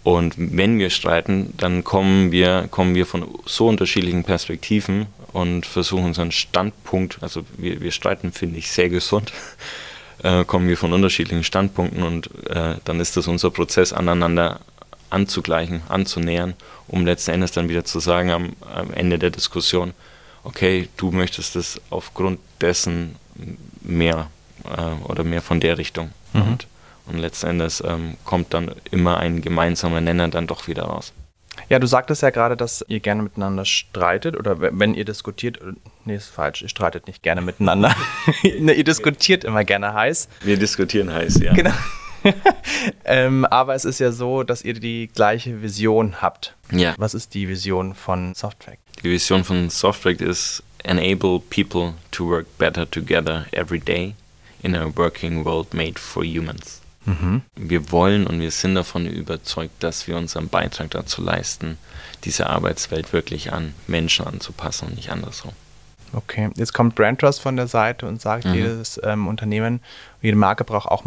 [0.03, 6.05] Und wenn wir streiten, dann kommen wir, kommen wir von so unterschiedlichen Perspektiven und versuchen
[6.05, 9.33] unseren Standpunkt, also wir, wir streiten, finde ich, sehr gesund,
[10.23, 14.61] äh, kommen wir von unterschiedlichen Standpunkten und äh, dann ist das unser Prozess, aneinander
[15.11, 16.55] anzugleichen, anzunähern,
[16.87, 19.93] um letzten Endes dann wieder zu sagen am, am Ende der Diskussion,
[20.47, 23.17] okay, du möchtest es aufgrund dessen
[23.83, 24.31] mehr
[24.65, 26.13] äh, oder mehr von der Richtung.
[26.33, 26.43] Mhm.
[26.43, 26.67] Und,
[27.07, 31.13] und letzten Endes ähm, kommt dann immer ein gemeinsamer Nenner dann doch wieder raus.
[31.69, 35.73] Ja, du sagtest ja gerade, dass ihr gerne miteinander streitet oder wenn ihr diskutiert, äh,
[36.05, 37.95] nee, ist falsch, ihr streitet nicht gerne miteinander.
[38.59, 40.29] Ne, ihr diskutiert immer gerne heiß.
[40.41, 41.53] Wir diskutieren heiß, ja.
[41.53, 41.73] Genau.
[43.05, 46.55] ähm, aber es ist ja so, dass ihr die gleiche Vision habt.
[46.71, 46.95] Ja.
[46.99, 48.79] Was ist die Vision von Softtrack?
[49.03, 54.15] Die Vision von Softtrack ist enable people to work better together every day
[54.63, 56.81] in a working world made for humans.
[57.05, 57.43] Mhm.
[57.55, 61.79] Wir wollen und wir sind davon überzeugt, dass wir unseren Beitrag dazu leisten,
[62.25, 65.53] diese Arbeitswelt wirklich an Menschen anzupassen und nicht andersrum.
[66.13, 68.55] Okay, jetzt kommt Brand Trust von der Seite und sagt, mhm.
[68.55, 69.81] jedes ähm, Unternehmen,
[70.23, 71.05] jede Marke braucht auch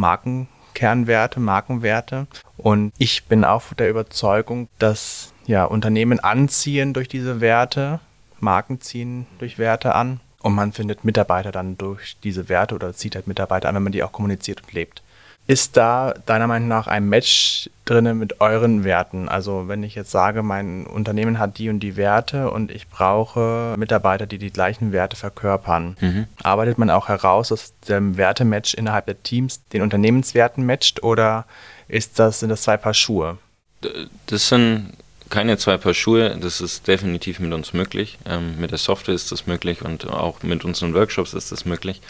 [0.79, 2.27] Markenkernwerte, Markenwerte.
[2.57, 7.99] Und ich bin auch der Überzeugung, dass ja, Unternehmen anziehen durch diese Werte,
[8.39, 13.15] Marken ziehen durch Werte an und man findet Mitarbeiter dann durch diese Werte oder zieht
[13.15, 15.03] halt Mitarbeiter an, wenn man die auch kommuniziert und lebt.
[15.49, 19.27] Ist da deiner Meinung nach ein Match drin mit euren Werten?
[19.27, 23.73] Also wenn ich jetzt sage, mein Unternehmen hat die und die Werte und ich brauche
[23.75, 26.27] Mitarbeiter, die die gleichen Werte verkörpern, mhm.
[26.43, 31.45] arbeitet man auch heraus, dass der Wertematch innerhalb der Teams den Unternehmenswerten matcht oder
[31.87, 33.39] ist das, sind das zwei Paar Schuhe?
[34.27, 34.93] Das sind
[35.31, 38.19] keine zwei Paar Schuhe, das ist definitiv mit uns möglich.
[38.27, 42.01] Ähm, mit der Software ist das möglich und auch mit unseren Workshops ist das möglich.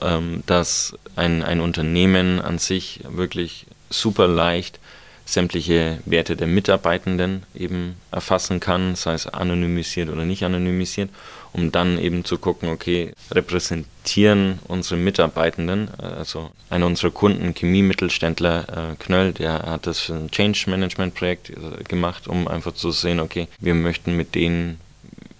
[0.00, 4.80] Ähm, dass ein, ein Unternehmen an sich wirklich super leicht
[5.26, 11.10] sämtliche Werte der Mitarbeitenden eben erfassen kann, sei es anonymisiert oder nicht anonymisiert,
[11.52, 18.92] um dann eben zu gucken, okay, repräsentieren unsere Mitarbeitenden, äh, also einer unserer Kunden, Chemiemittelständler
[18.92, 22.90] äh, Knöll, der hat das für ein Change Management Projekt äh, gemacht, um einfach zu
[22.90, 24.78] sehen, okay, wir möchten mit denen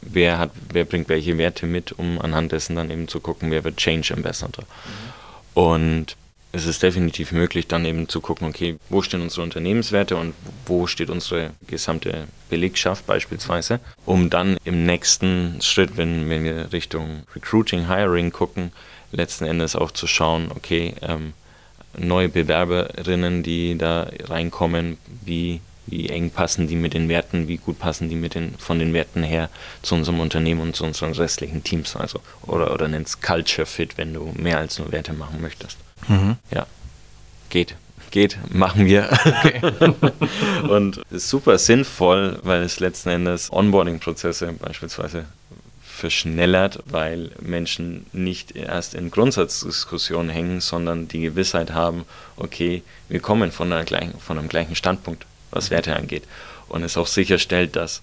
[0.04, 3.64] wer hat, wer bringt welche Werte mit, um anhand dessen dann eben zu gucken, wer
[3.64, 4.64] wird Change Ambassador.
[5.54, 6.16] Und
[6.54, 10.34] es ist definitiv möglich, dann eben zu gucken, okay, wo stehen unsere Unternehmenswerte und
[10.66, 17.24] wo steht unsere gesamte Belegschaft beispielsweise, um dann im nächsten Schritt, wenn, wenn wir Richtung
[17.34, 18.70] Recruiting, Hiring gucken,
[19.10, 21.32] letzten Endes auch zu schauen, okay, ähm,
[21.98, 27.78] neue Bewerberinnen, die da reinkommen, wie wie eng passen die mit den Werten, wie gut
[27.78, 29.50] passen die mit den, von den Werten her
[29.82, 31.96] zu unserem Unternehmen und zu unseren restlichen Teams.
[31.96, 35.78] Also, oder, oder nennst Culture Fit, wenn du mehr als nur Werte machen möchtest.
[36.08, 36.36] Mhm.
[36.50, 36.66] Ja,
[37.50, 37.76] geht.
[38.10, 39.08] Geht, machen wir.
[39.10, 39.60] Okay.
[40.68, 45.24] und ist super sinnvoll, weil es letzten Endes Onboarding-Prozesse beispielsweise
[45.82, 52.04] verschnellert, weil Menschen nicht erst in Grundsatzdiskussionen hängen, sondern die Gewissheit haben,
[52.36, 56.24] okay, wir kommen von, einer gleichen, von einem gleichen Standpunkt was Werte angeht.
[56.68, 58.02] Und es auch sicherstellt, dass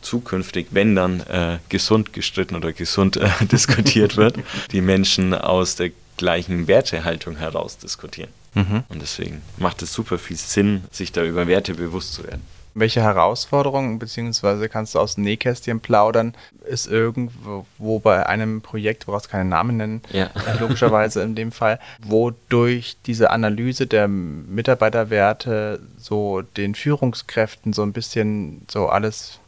[0.00, 4.36] zukünftig, wenn dann äh, gesund gestritten oder gesund äh, diskutiert wird,
[4.72, 8.30] die Menschen aus der gleichen Wertehaltung heraus diskutieren.
[8.54, 8.84] Mhm.
[8.88, 12.42] Und deswegen macht es super viel Sinn, sich da über Werte bewusst zu werden.
[12.74, 19.28] Welche Herausforderungen, beziehungsweise kannst du aus dem Nähkästchen plaudern, ist irgendwo bei einem Projekt, woraus
[19.28, 20.30] keine Namen nennen, ja.
[20.60, 28.66] Logischerweise in dem Fall, wodurch diese Analyse der Mitarbeiterwerte so den Führungskräften so ein bisschen
[28.70, 29.40] so alles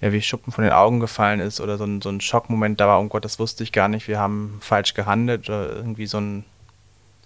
[0.00, 2.86] ja, wie Schuppen von den Augen gefallen ist oder so ein, so ein Schockmoment da
[2.86, 6.18] war, oh Gott, das wusste ich gar nicht, wir haben falsch gehandelt oder irgendwie so
[6.18, 6.44] ein,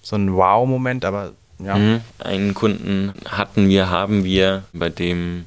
[0.00, 1.32] so ein Wow-Moment, aber
[1.64, 1.76] ja.
[1.76, 2.00] Mhm.
[2.18, 5.44] Einen Kunden hatten wir, haben wir, bei dem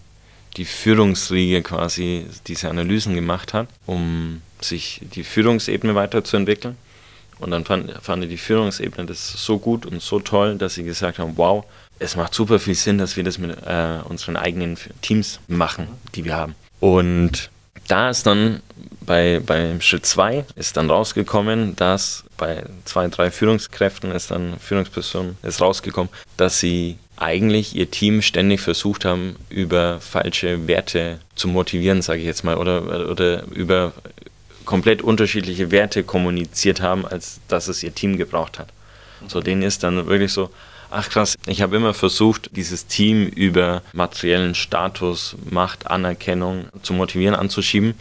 [0.58, 6.78] die Führungsriege quasi diese Analysen gemacht hat, um sich die Führungsebene weiterzuentwickeln.
[7.40, 11.20] Und dann fand, fand die Führungsebene das so gut und so toll, dass sie gesagt
[11.20, 11.66] haben, wow,
[12.00, 16.24] es macht super viel Sinn, dass wir das mit äh, unseren eigenen Teams machen, die
[16.24, 16.56] wir haben.
[16.80, 17.50] Und
[17.88, 18.62] da ist dann
[19.02, 25.38] bei, beim Schritt 2 ist dann rausgekommen, dass bei zwei, drei Führungskräften ist dann Führungspersonen
[25.44, 32.02] ist rausgekommen, dass sie eigentlich ihr Team ständig versucht haben, über falsche Werte zu motivieren,
[32.02, 33.94] sage ich jetzt mal, oder, oder über
[34.66, 38.70] komplett unterschiedliche Werte kommuniziert haben, als dass es ihr Team gebraucht hat.
[39.28, 40.50] So, denen ist dann wirklich so,
[40.96, 47.36] ach krass, ich habe immer versucht, dieses Team über materiellen Status, Macht, Anerkennung zu motivieren,
[47.36, 47.96] anzuschieben.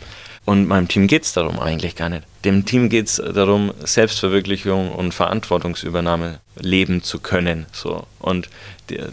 [0.45, 2.25] Und meinem Team geht es darum eigentlich gar nicht.
[2.45, 7.67] Dem Team geht es darum, Selbstverwirklichung und Verantwortungsübernahme leben zu können.
[7.73, 8.07] So.
[8.19, 8.51] Und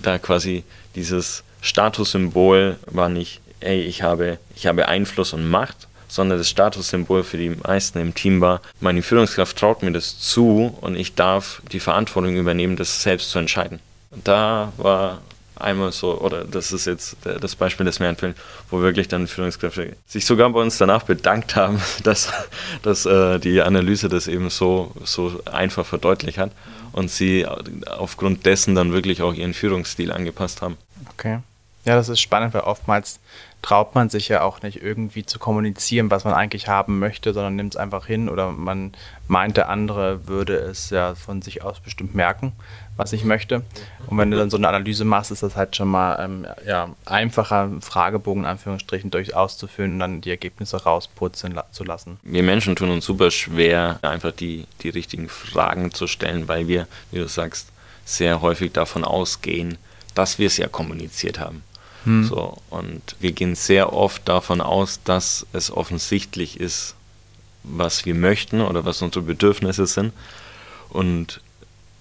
[0.01, 0.63] da quasi
[0.95, 7.23] dieses Statussymbol war nicht, ey, ich habe, ich habe Einfluss und Macht, sondern das Statussymbol
[7.23, 11.61] für die meisten im Team war, meine Führungskraft traut mir das zu und ich darf
[11.71, 13.79] die Verantwortung übernehmen, das selbst zu entscheiden.
[14.09, 15.21] Und da war
[15.55, 18.35] einmal so, oder das ist jetzt das Beispiel, das mir einfällt,
[18.69, 22.29] wo wirklich dann Führungskräfte sich sogar bei uns danach bedankt haben, dass,
[22.83, 26.51] dass äh, die Analyse das eben so, so einfach verdeutlicht hat
[26.91, 27.47] und sie
[27.87, 30.77] aufgrund dessen dann wirklich auch ihren Führungsstil angepasst haben.
[31.13, 31.39] Okay.
[31.85, 33.19] Ja, das ist spannend, weil oftmals
[33.61, 37.55] traut man sich ja auch nicht irgendwie zu kommunizieren, was man eigentlich haben möchte, sondern
[37.55, 38.93] nimmt es einfach hin oder man
[39.27, 42.53] meint, der andere würde es ja von sich aus bestimmt merken,
[42.97, 43.63] was ich möchte.
[44.07, 46.89] Und wenn du dann so eine Analyse machst, ist das halt schon mal ähm, ja,
[47.05, 52.19] einfacher, Fragebogen in Anführungsstrichen durchaus auszufüllen und dann die Ergebnisse rausputzen la zu lassen.
[52.23, 56.87] Wir Menschen tun uns super schwer, einfach die, die richtigen Fragen zu stellen, weil wir,
[57.11, 57.67] wie du sagst,
[58.05, 59.77] sehr häufig davon ausgehen,
[60.15, 61.63] dass wir es ja kommuniziert haben.
[62.05, 62.23] Hm.
[62.25, 66.95] So, und wir gehen sehr oft davon aus, dass es offensichtlich ist,
[67.63, 70.13] was wir möchten oder was unsere Bedürfnisse sind.
[70.89, 71.41] Und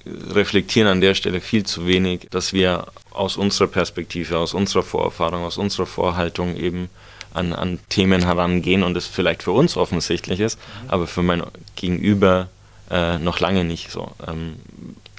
[0.07, 5.45] reflektieren an der Stelle viel zu wenig, dass wir aus unserer Perspektive, aus unserer Vorerfahrung,
[5.45, 6.89] aus unserer Vorhaltung eben
[7.33, 10.91] an, an Themen herangehen und es vielleicht für uns offensichtlich ist, mhm.
[10.91, 11.43] aber für mein
[11.77, 12.49] Gegenüber
[12.91, 14.11] äh, noch lange nicht so.
[14.27, 14.57] Ähm,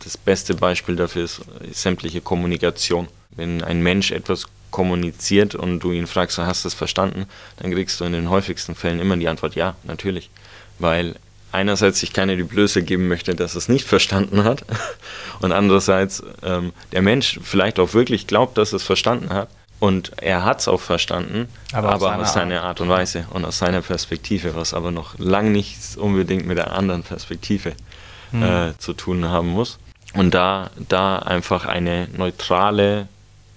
[0.03, 1.41] das beste Beispiel dafür ist
[1.71, 3.07] sämtliche Kommunikation.
[3.29, 7.25] Wenn ein Mensch etwas kommuniziert und du ihn fragst, hast du es verstanden,
[7.57, 10.29] dann kriegst du in den häufigsten Fällen immer die Antwort ja, natürlich.
[10.79, 11.15] Weil
[11.51, 14.63] einerseits sich keiner die Blöße geben möchte, dass es nicht verstanden hat
[15.41, 19.49] und andererseits ähm, der Mensch vielleicht auch wirklich glaubt, dass es verstanden hat
[19.81, 23.57] und er hat es auch verstanden, aber, aber aus, seiner Art und Weise und aus
[23.57, 27.73] seiner Perspektive, was aber noch lang nicht unbedingt mit der anderen Perspektive
[28.29, 28.43] hm.
[28.43, 29.79] äh, zu tun haben muss.
[30.13, 33.07] Und da, da einfach eine neutrale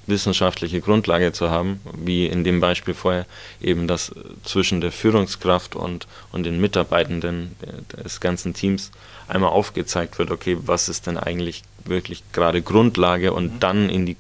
[0.06, 3.26] wissenschaftliche Grundlage zu haben, wie in dem Beispiel vorher
[3.60, 4.12] eben das
[4.44, 7.56] zwischen der Führungskraft und, und den Mitarbeitenden
[8.04, 8.90] des ganzen Teams
[9.28, 13.60] einmal aufgezeigt wird, okay, was ist denn eigentlich wirklich gerade Grundlage und mhm.
[13.60, 14.16] dann in die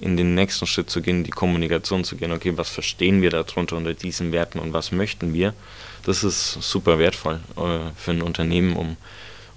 [0.00, 3.76] in den nächsten Schritt zu gehen, die Kommunikation zu gehen, okay, was verstehen wir darunter
[3.76, 5.52] unter diesen Werten und was möchten wir,
[6.04, 8.96] das ist super wertvoll äh, für ein Unternehmen, um,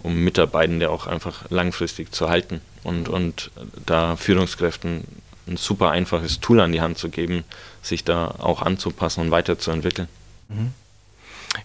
[0.02, 3.52] um Mitarbeitende auch einfach langfristig zu halten und, und
[3.86, 5.06] da Führungskräften
[5.48, 7.44] ein super einfaches Tool an die Hand zu geben,
[7.82, 10.08] sich da auch anzupassen und weiterzuentwickeln.
[10.50, 10.74] Mhm.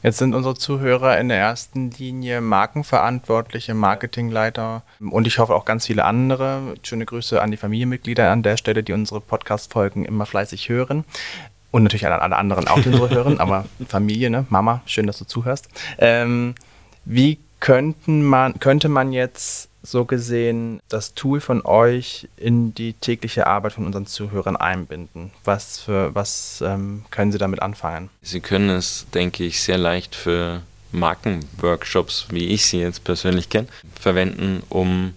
[0.03, 5.87] Jetzt sind unsere Zuhörer in der ersten Linie Markenverantwortliche, Marketingleiter und ich hoffe auch ganz
[5.87, 6.75] viele andere.
[6.83, 11.05] Schöne Grüße an die Familienmitglieder an der Stelle, die unsere Podcast-Folgen immer fleißig hören.
[11.71, 14.47] Und natürlich an alle anderen auch, die unsere hören, aber Familie, ne?
[14.51, 15.69] Mama, schön, dass du zuhörst.
[15.99, 16.55] Ähm,
[17.05, 23.46] wie könnten man, könnte man jetzt so gesehen das Tool von euch in die tägliche
[23.46, 25.31] Arbeit von unseren Zuhörern einbinden?
[25.44, 28.11] Was, für, was ähm, können Sie damit anfangen?
[28.22, 33.68] Sie können es, denke ich, sehr leicht für Markenworkshops, wie ich sie jetzt persönlich kenne,
[33.98, 35.14] verwenden, um,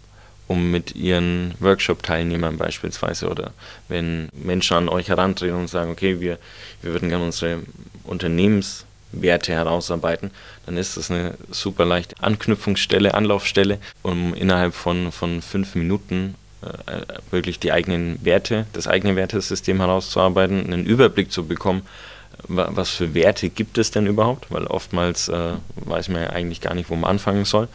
[0.48, 3.52] um mit ihren Workshop-Teilnehmern beispielsweise oder
[3.88, 6.38] wenn Menschen an euch herantreten und sagen, okay, wir,
[6.82, 7.60] wir würden gerne unsere
[8.04, 10.32] Unternehmens- Werte herausarbeiten,
[10.66, 17.02] dann ist das eine super leichte Anknüpfungsstelle, Anlaufstelle, um innerhalb von, von fünf Minuten äh,
[17.32, 21.82] wirklich die eigenen Werte, das eigene Wertesystem herauszuarbeiten, einen Überblick zu bekommen,
[22.48, 26.74] was für Werte gibt es denn überhaupt, weil oftmals äh, weiß man ja eigentlich gar
[26.74, 27.68] nicht, wo man anfangen soll,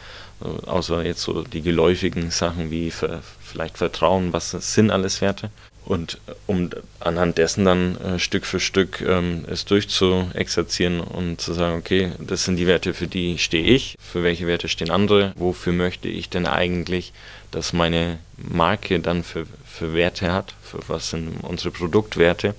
[0.42, 5.50] äh, außer jetzt so die geläufigen Sachen wie für, vielleicht Vertrauen, was sind alles Werte.
[5.84, 11.52] Und äh, um anhand dessen dann äh, Stück für Stück ähm, es durchzuexerzieren und zu
[11.54, 15.32] sagen, okay, das sind die Werte, für die stehe ich, für welche Werte stehen andere,
[15.36, 17.12] wofür möchte ich denn eigentlich,
[17.52, 22.54] dass meine Marke dann für, für Werte hat, für was sind unsere Produktwerte.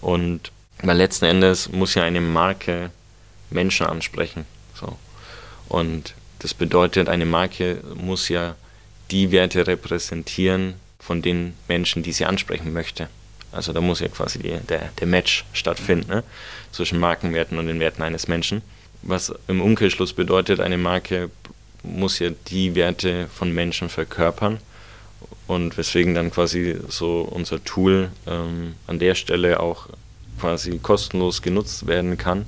[0.00, 0.50] Und
[0.86, 2.90] weil letzten Endes muss ja eine Marke
[3.50, 4.44] Menschen ansprechen.
[4.74, 4.96] So.
[5.68, 8.54] Und das bedeutet, eine Marke muss ja
[9.10, 13.08] die Werte repräsentieren, von den Menschen, die sie ansprechen möchte.
[13.52, 16.24] Also da muss ja quasi die, der, der Match stattfinden ne?
[16.72, 18.62] zwischen Markenwerten und den Werten eines Menschen.
[19.02, 21.30] Was im Umkehrschluss bedeutet, eine Marke
[21.82, 24.58] muss ja die Werte von Menschen verkörpern
[25.46, 29.88] und weswegen dann quasi so unser Tool ähm, an der Stelle auch
[30.40, 32.46] quasi kostenlos genutzt werden kann,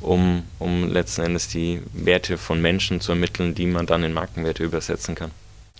[0.00, 4.64] um, um letzten Endes die Werte von Menschen zu ermitteln, die man dann in Markenwerte
[4.64, 5.30] übersetzen kann.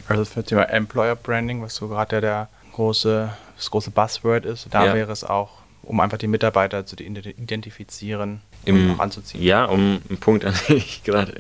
[0.09, 4.69] Also für das Thema Employer Branding, was so gerade der große, das große Buzzword ist,
[4.71, 4.95] da ja.
[4.95, 5.51] wäre es auch,
[5.83, 9.43] um einfach die Mitarbeiter zu identifizieren Im, und auch anzuziehen.
[9.43, 11.35] Ja, um einen Punkt, an den ich gerade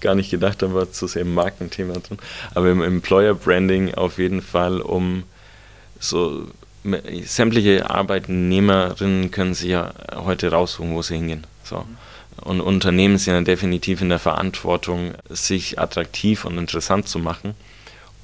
[0.00, 2.18] gar nicht gedacht habe, war zu sehr im Markenthema drin.
[2.54, 5.24] Aber im Employer Branding auf jeden Fall, um
[5.98, 6.46] so
[7.24, 11.46] sämtliche Arbeitnehmerinnen können sich ja heute raussuchen, wo sie hingehen.
[11.62, 11.78] So.
[11.78, 11.96] Mhm.
[12.42, 17.54] Und Unternehmen sind ja definitiv in der Verantwortung, sich attraktiv und interessant zu machen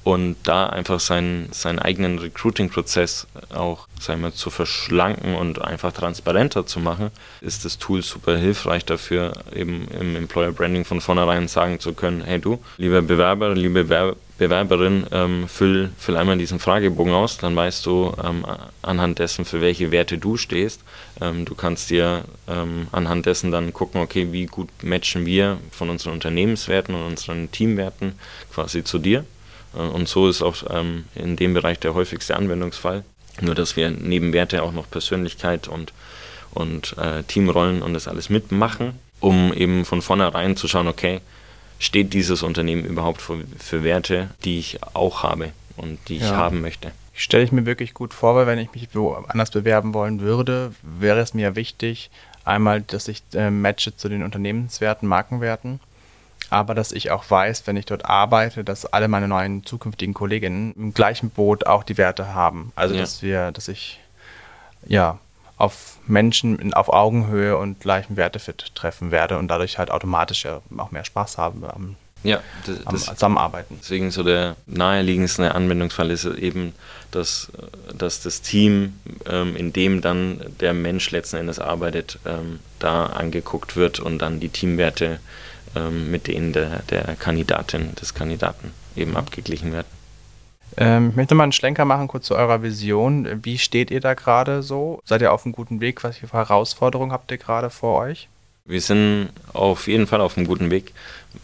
[0.03, 6.65] und da einfach seinen, seinen eigenen Recruiting-Prozess auch sagen wir, zu verschlanken und einfach transparenter
[6.65, 7.11] zu machen,
[7.41, 12.23] ist das Tool super hilfreich dafür, eben im Employer Branding von vornherein sagen zu können,
[12.23, 17.85] hey du, lieber Bewerber, liebe Bewerberin, ähm, füll, füll einmal diesen Fragebogen aus, dann weißt
[17.85, 18.43] du ähm,
[18.81, 20.81] anhand dessen, für welche Werte du stehst.
[21.21, 25.91] Ähm, du kannst dir ähm, anhand dessen dann gucken, okay, wie gut matchen wir von
[25.91, 28.13] unseren Unternehmenswerten und unseren Teamwerten
[28.51, 29.25] quasi zu dir
[29.73, 33.03] und so ist auch ähm, in dem Bereich der häufigste Anwendungsfall.
[33.39, 35.93] Nur, dass wir neben Werte auch noch Persönlichkeit und,
[36.51, 41.21] und äh, Teamrollen und das alles mitmachen, um eben von vornherein zu schauen, okay,
[41.79, 45.53] steht dieses Unternehmen überhaupt für, für Werte, die ich auch habe?
[45.81, 46.35] und die ich ja.
[46.35, 46.91] haben möchte.
[47.13, 51.19] Stelle ich mir wirklich gut vor, weil wenn ich mich woanders bewerben wollen würde, wäre
[51.19, 52.09] es mir wichtig,
[52.45, 55.79] einmal, dass ich äh, matche zu den Unternehmenswerten, Markenwerten,
[56.51, 60.73] aber dass ich auch weiß, wenn ich dort arbeite, dass alle meine neuen zukünftigen Kolleginnen
[60.73, 62.73] im gleichen Boot auch die Werte haben.
[62.75, 63.01] Also ja.
[63.01, 63.99] dass wir, dass ich
[64.85, 65.17] ja
[65.55, 70.91] auf Menschen auf Augenhöhe und gleichen Wertefit treffen werde und dadurch halt automatisch ja auch
[70.91, 73.77] mehr Spaß haben am, ja, das, am Zusammenarbeiten.
[73.81, 76.73] Deswegen so der naheliegendste Anwendungsfall ist eben,
[77.11, 77.49] dass,
[77.97, 83.77] dass das Team, ähm, in dem dann der Mensch letzten Endes arbeitet, ähm, da angeguckt
[83.77, 85.19] wird und dann die Teamwerte
[85.75, 89.87] ähm, mit denen der, der Kandidatin, des Kandidaten eben abgeglichen werden.
[90.77, 93.43] Ähm, ich möchte mal einen Schlenker machen, kurz zu eurer Vision.
[93.43, 95.01] Wie steht ihr da gerade so?
[95.05, 96.03] Seid ihr auf einem guten Weg?
[96.03, 98.29] Was für Herausforderungen habt ihr gerade vor euch?
[98.63, 100.93] Wir sind auf jeden Fall auf einem guten Weg,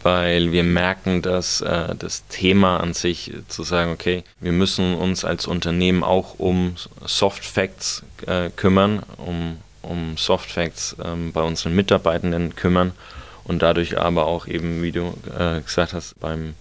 [0.04, 5.26] weil wir merken, dass äh, das Thema an sich zu sagen, okay, wir müssen uns
[5.26, 11.76] als Unternehmen auch um Soft Facts äh, kümmern, um, um Soft Facts ähm, bei unseren
[11.76, 12.94] Mitarbeitenden kümmern
[13.48, 16.54] und dadurch aber auch eben, wie du äh, gesagt hast, beim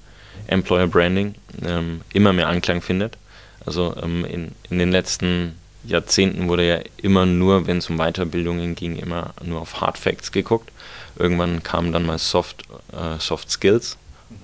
[0.46, 1.34] Employer Branding
[1.66, 3.18] ähm, immer mehr Anklang findet.
[3.64, 8.74] Also ähm, in, in den letzten Jahrzehnten wurde ja immer nur, wenn es um Weiterbildungen
[8.74, 10.70] ging, immer nur auf Hard Facts geguckt.
[11.18, 13.96] Irgendwann kamen dann mal Soft, äh, Soft Skills,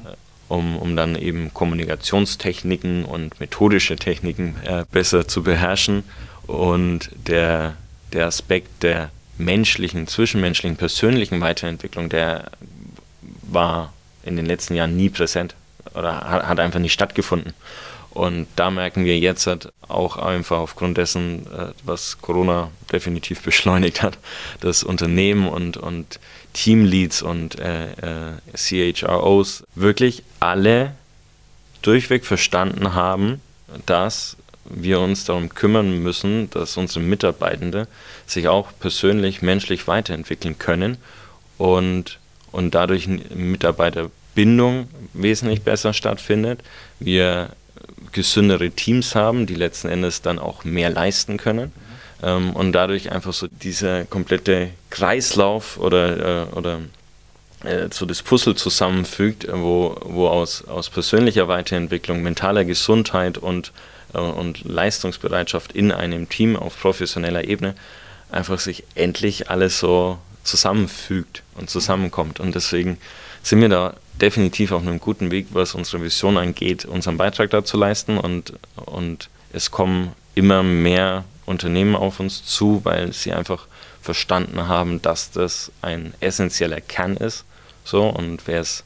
[0.05, 0.15] äh,
[0.49, 6.05] um, um dann eben Kommunikationstechniken und methodische Techniken äh, besser zu beherrschen.
[6.47, 7.77] Und der,
[8.13, 12.51] der Aspekt der menschlichen, zwischenmenschlichen, persönlichen Weiterentwicklung, der
[13.43, 13.93] war
[14.25, 15.55] in den letzten Jahren nie präsent
[15.95, 17.55] oder hat einfach nicht stattgefunden.
[18.11, 24.03] Und da merken wir jetzt halt auch einfach aufgrund dessen, äh, was Corona definitiv beschleunigt
[24.03, 24.19] hat,
[24.61, 26.21] dass Unternehmen und, und
[26.53, 30.95] Teamleads und äh, äh, CHROs wirklich alle
[31.81, 33.41] durchweg verstanden haben,
[33.87, 37.89] dass wir uns darum kümmern müssen, dass unsere Mitarbeitende
[38.27, 40.99] sich auch persönlich, menschlich weiterentwickeln können
[41.59, 42.19] und,
[42.53, 46.61] und dadurch Mitarbeiter Bindung wesentlich besser stattfindet.
[46.99, 47.51] Wir
[48.13, 51.73] gesündere Teams haben, die letzten Endes dann auch mehr leisten können.
[52.23, 56.81] Ähm, und dadurch einfach so dieser komplette Kreislauf oder, äh, oder
[57.65, 63.73] äh, so das Puzzle zusammenfügt, wo, wo aus, aus persönlicher Weiterentwicklung, mentaler Gesundheit und,
[64.13, 67.75] und Leistungsbereitschaft in einem Team auf professioneller Ebene
[68.31, 72.41] einfach sich endlich alles so zusammenfügt und zusammenkommt.
[72.41, 72.99] Und deswegen
[73.43, 77.77] sind wir da definitiv auf einem guten Weg, was unsere Vision angeht, unseren Beitrag dazu
[77.77, 83.67] leisten und, und es kommen immer mehr Unternehmen auf uns zu, weil sie einfach
[84.01, 87.45] verstanden haben, dass das ein essentieller Kern ist.
[87.85, 88.85] So, und wer es,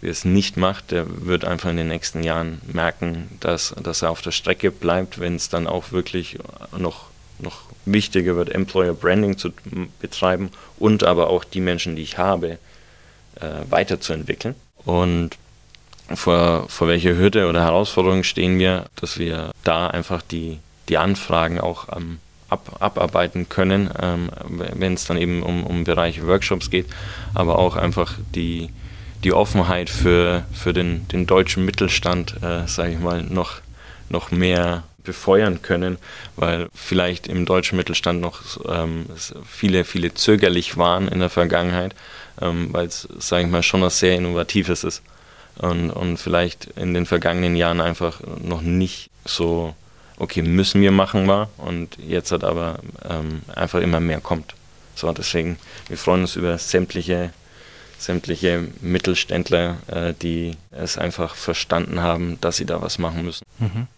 [0.00, 4.10] wer es nicht macht, der wird einfach in den nächsten Jahren merken, dass, dass er
[4.10, 6.38] auf der Strecke bleibt, wenn es dann auch wirklich
[6.76, 7.06] noch,
[7.38, 9.50] noch wichtiger wird, Employer Branding zu
[10.00, 12.58] betreiben und aber auch die Menschen, die ich habe,
[13.40, 14.54] äh, weiterzuentwickeln.
[14.84, 15.36] Und
[16.14, 20.58] vor, vor welcher Hürde oder Herausforderung stehen wir, dass wir da einfach die,
[20.88, 26.26] die Anfragen auch ähm, ab, abarbeiten können, ähm, wenn es dann eben um, um Bereiche
[26.26, 26.86] Workshops geht,
[27.34, 28.70] aber auch einfach die,
[29.24, 33.60] die Offenheit für, für den, den deutschen Mittelstand, äh, sage ich mal, noch,
[34.08, 35.96] noch mehr befeuern können,
[36.36, 39.06] weil vielleicht im deutschen Mittelstand noch ähm,
[39.46, 41.94] viele, viele zögerlich waren in der Vergangenheit,
[42.40, 45.02] ähm, weil es, sage ich mal, schon was sehr Innovatives ist.
[45.56, 49.74] Und, und vielleicht in den vergangenen Jahren einfach noch nicht so,
[50.18, 52.78] okay, müssen wir machen war und jetzt hat aber
[53.08, 54.54] ähm, einfach immer mehr kommt.
[54.94, 57.30] So, deswegen, wir freuen uns über sämtliche,
[57.98, 63.44] sämtliche Mittelständler, äh, die es einfach verstanden haben, dass sie da was machen müssen.
[63.58, 63.88] Mhm.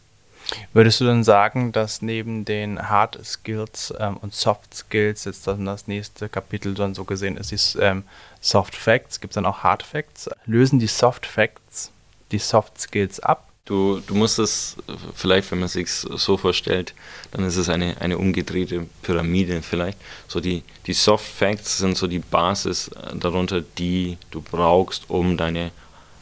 [0.73, 5.65] Würdest du dann sagen, dass neben den Hard Skills ähm, und Soft Skills jetzt dann
[5.65, 8.05] das nächste Kapitel dann so gesehen ist, die ähm,
[8.41, 10.29] Soft Facts, gibt es dann auch Hard Facts?
[10.47, 11.93] Lösen die Soft Facts
[12.33, 13.50] die Soft Skills ab?
[13.71, 14.75] Du, du musst es
[15.15, 16.93] vielleicht, wenn man sich so vorstellt,
[17.31, 19.97] dann ist es eine, eine umgedrehte Pyramide vielleicht.
[20.27, 25.37] So die, die Soft Facts sind so die Basis äh, darunter, die du brauchst, um
[25.37, 25.71] deine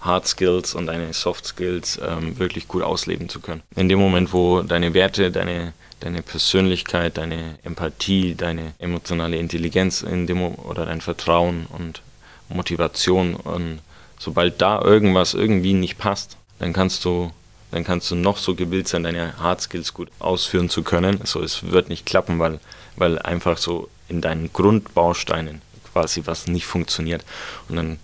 [0.03, 3.62] Hard Skills und deine Soft Skills ähm, wirklich gut ausleben zu können.
[3.74, 10.26] In dem Moment, wo deine Werte, deine, deine Persönlichkeit, deine Empathie, deine emotionale Intelligenz in
[10.26, 12.03] dem, oder dein Vertrauen und
[12.51, 13.80] Motivation und
[14.18, 17.32] sobald da irgendwas irgendwie nicht passt, dann kannst du
[17.70, 21.20] dann kannst du noch so gebildet sein, deine Hard Skills gut ausführen zu können.
[21.24, 22.60] So, es wird nicht klappen, weil,
[22.96, 25.60] weil einfach so in deinen Grundbausteinen
[25.92, 27.24] quasi was nicht funktioniert.
[27.68, 27.98] Und dann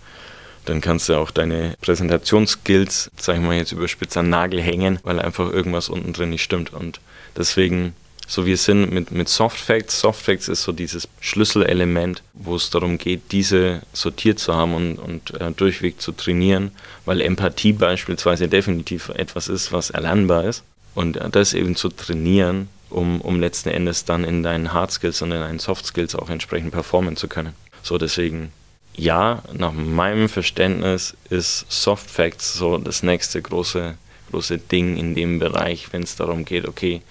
[0.65, 5.19] dann kannst du auch deine Präsentationsskills, sag ich mal jetzt überspitzt an Nagel hängen, weil
[5.19, 6.73] einfach irgendwas unten drin nicht stimmt.
[6.73, 6.99] Und
[7.37, 7.95] deswegen,
[8.27, 12.69] so es sind mit, mit Soft Facts, Soft Facts ist so dieses Schlüsselelement, wo es
[12.69, 16.71] darum geht, diese sortiert zu haben und, und äh, durchweg zu trainieren,
[17.05, 20.63] weil Empathie beispielsweise definitiv etwas ist, was erlernbar ist.
[20.95, 25.31] Und das eben zu trainieren, um, um letzten Endes dann in deinen Hard Skills und
[25.31, 27.53] in deinen Soft Skills auch entsprechend performen zu können.
[27.83, 28.51] So deswegen,
[28.95, 33.95] ja, nach meinem Verständnis ist Soft Facts so das nächste große,
[34.31, 37.01] große Ding in dem Bereich, wenn es darum geht, okay,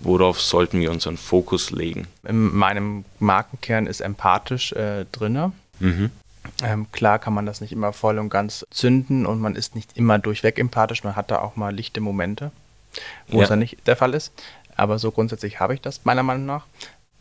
[0.00, 2.06] worauf sollten wir unseren Fokus legen?
[2.22, 5.52] In meinem Markenkern ist empathisch äh, drin.
[5.80, 6.10] Mhm.
[6.62, 9.96] Ähm, klar kann man das nicht immer voll und ganz zünden und man ist nicht
[9.96, 12.52] immer durchweg empathisch, man hat da auch mal lichte Momente,
[13.28, 13.44] wo ja.
[13.44, 14.32] es dann nicht der Fall ist.
[14.76, 16.66] Aber so grundsätzlich habe ich das meiner Meinung nach.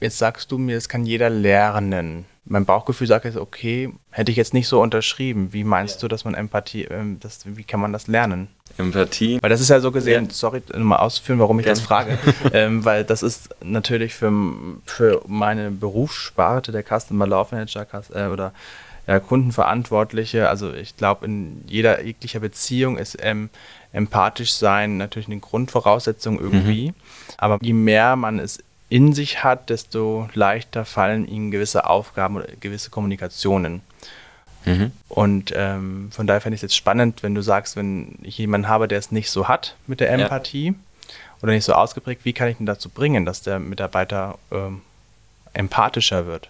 [0.03, 2.25] Jetzt sagst du mir, das kann jeder lernen.
[2.43, 5.53] Mein Bauchgefühl sagt jetzt, okay, hätte ich jetzt nicht so unterschrieben.
[5.53, 6.01] Wie meinst ja.
[6.01, 8.49] du, dass man Empathie, ähm, das, wie kann man das lernen?
[8.77, 9.39] Empathie.
[9.41, 10.31] Weil das ist ja so gesehen, ja.
[10.33, 11.71] sorry, nochmal auszuführen, warum ich ja.
[11.71, 12.19] das frage.
[12.53, 14.29] ähm, weil das ist natürlich für,
[14.85, 18.51] für meine Berufssparte, der Customer Love Manager äh, oder
[19.07, 23.49] ja, Kundenverantwortliche, also ich glaube, in jeder jeglicher Beziehung ist ähm,
[23.93, 26.89] empathisch sein natürlich eine Grundvoraussetzung irgendwie.
[26.89, 26.95] Mhm.
[27.37, 28.59] Aber je mehr man es
[28.93, 33.81] in sich hat, desto leichter fallen ihnen gewisse Aufgaben oder gewisse Kommunikationen.
[34.65, 34.91] Mhm.
[35.09, 38.67] Und ähm, von daher fände ich es jetzt spannend, wenn du sagst, wenn ich jemanden
[38.67, 40.73] habe, der es nicht so hat mit der Empathie ja.
[41.41, 44.81] oder nicht so ausgeprägt, wie kann ich ihn dazu bringen, dass der Mitarbeiter ähm,
[45.53, 46.49] empathischer wird?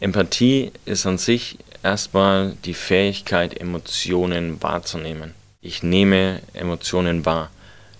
[0.00, 5.32] Empathie ist an sich erstmal die Fähigkeit, Emotionen wahrzunehmen.
[5.60, 7.50] Ich nehme Emotionen wahr.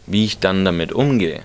[0.06, 1.42] Wie ich dann damit umgehe,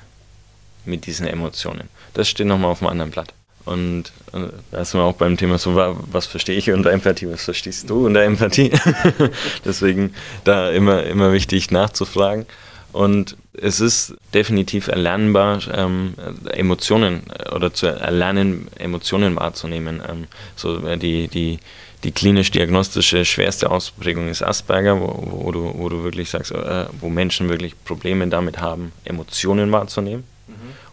[0.84, 1.90] mit diesen Emotionen,
[2.20, 3.34] das steht nochmal auf einem anderen Blatt.
[3.66, 7.46] Und äh, da sind wir auch beim Thema so, was verstehe ich unter Empathie, was
[7.46, 8.72] verstehst du unter Empathie?
[9.66, 10.14] Deswegen
[10.44, 12.46] da immer, immer wichtig nachzufragen.
[12.92, 16.16] Und es ist definitiv erlernbar, ähm,
[16.52, 20.02] Emotionen äh, oder zu erlernen, Emotionen wahrzunehmen.
[20.08, 21.60] Ähm, so äh, die, die,
[22.04, 27.10] die klinisch-diagnostische schwerste Ausprägung ist Asperger, wo, wo, du, wo du wirklich sagst, äh, wo
[27.10, 30.24] Menschen wirklich Probleme damit haben, Emotionen wahrzunehmen.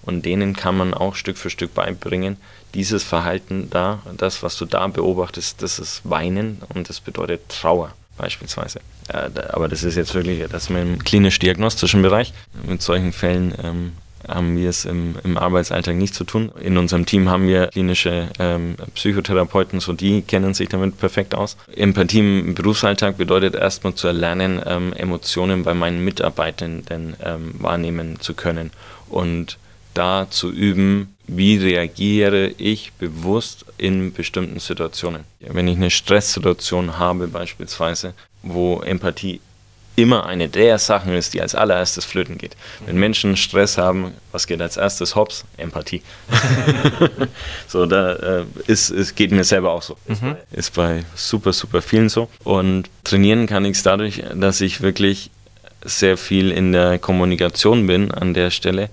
[0.06, 2.36] Und denen kann man auch Stück für Stück beibringen,
[2.74, 7.92] dieses Verhalten da, das, was du da beobachtest, das ist Weinen und das bedeutet Trauer
[8.16, 8.80] beispielsweise.
[9.08, 12.32] Äh, aber das ist jetzt wirklich, das ist im klinisch-diagnostischen Bereich.
[12.66, 13.92] Mit solchen Fällen ähm,
[14.26, 16.50] haben wir es im, im, Arbeitsalltag nicht zu tun.
[16.60, 21.56] In unserem Team haben wir klinische ähm, Psychotherapeuten, so die kennen sich damit perfekt aus.
[21.74, 28.34] Empathie im Berufsalltag bedeutet erstmal zu erlernen, ähm, Emotionen bei meinen Mitarbeitenden ähm, wahrnehmen zu
[28.34, 28.70] können
[29.08, 29.58] und
[29.96, 35.24] da zu üben, wie reagiere ich bewusst in bestimmten Situationen.
[35.40, 39.40] Wenn ich eine Stresssituation habe beispielsweise, wo Empathie
[39.96, 42.54] immer eine der Sachen ist, die als allererstes flöten geht.
[42.84, 45.16] Wenn Menschen Stress haben, was geht als erstes?
[45.16, 46.02] Hops, Empathie.
[47.66, 49.96] so, da äh, ist, es geht mir selber auch so.
[50.06, 50.36] Mhm.
[50.52, 52.28] Ist bei super, super vielen so.
[52.44, 55.30] Und trainieren kann ich es dadurch, dass ich wirklich
[55.82, 58.90] sehr viel in der Kommunikation bin an der Stelle.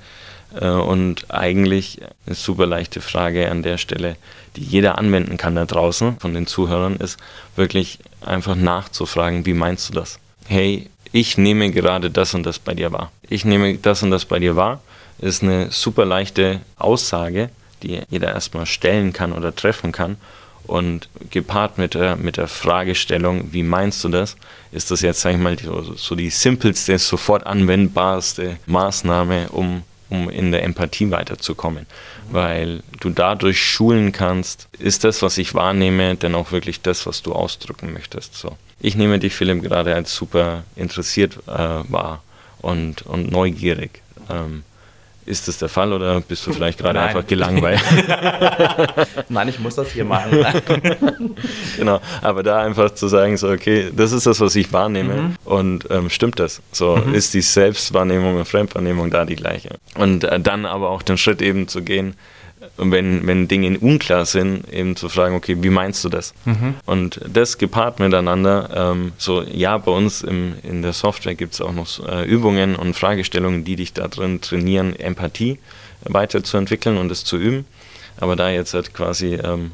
[0.59, 4.15] Äh, und eigentlich eine super leichte Frage an der Stelle,
[4.55, 7.19] die jeder anwenden kann da draußen von den Zuhörern, ist
[7.55, 10.19] wirklich einfach nachzufragen, wie meinst du das?
[10.47, 13.11] Hey, ich nehme gerade das und das bei dir wahr.
[13.29, 14.81] Ich nehme das und das bei dir wahr,
[15.19, 17.49] ist eine super leichte Aussage,
[17.83, 20.17] die jeder erstmal stellen kann oder treffen kann.
[20.65, 24.37] Und gepaart mit der, mit der Fragestellung, wie meinst du das,
[24.71, 29.83] ist das jetzt, sag ich mal, so, so die simpelste, sofort anwendbarste Maßnahme, um,
[30.13, 31.85] um in der Empathie weiterzukommen.
[32.31, 37.21] Weil du dadurch schulen kannst, ist das, was ich wahrnehme, denn auch wirklich das, was
[37.21, 38.35] du ausdrücken möchtest.
[38.35, 42.21] So ich nehme dich, Philipp, gerade als super interessiert äh, wahr
[42.59, 44.01] und, und neugierig.
[44.29, 44.63] Ähm,
[45.25, 47.81] ist das der Fall oder bist du vielleicht gerade einfach gelangweilt?
[49.29, 50.45] Nein, ich muss das hier machen.
[51.77, 55.35] genau, aber da einfach zu sagen, so, okay, das ist das, was ich wahrnehme mhm.
[55.45, 56.61] und ähm, stimmt das?
[56.71, 57.13] So, mhm.
[57.13, 59.69] ist die Selbstwahrnehmung und Fremdwahrnehmung da die gleiche?
[59.95, 62.15] Und äh, dann aber auch den Schritt eben zu gehen,
[62.77, 66.33] wenn, wenn Dinge unklar sind, eben zu fragen, okay, wie meinst du das?
[66.45, 66.75] Mhm.
[66.85, 71.61] Und das gepaart miteinander, ähm, so ja, bei uns im, in der Software gibt es
[71.61, 75.59] auch noch äh, Übungen und Fragestellungen, die dich da drin trainieren, Empathie
[76.03, 77.65] weiterzuentwickeln und es zu üben.
[78.17, 79.71] Aber da jetzt halt quasi ähm,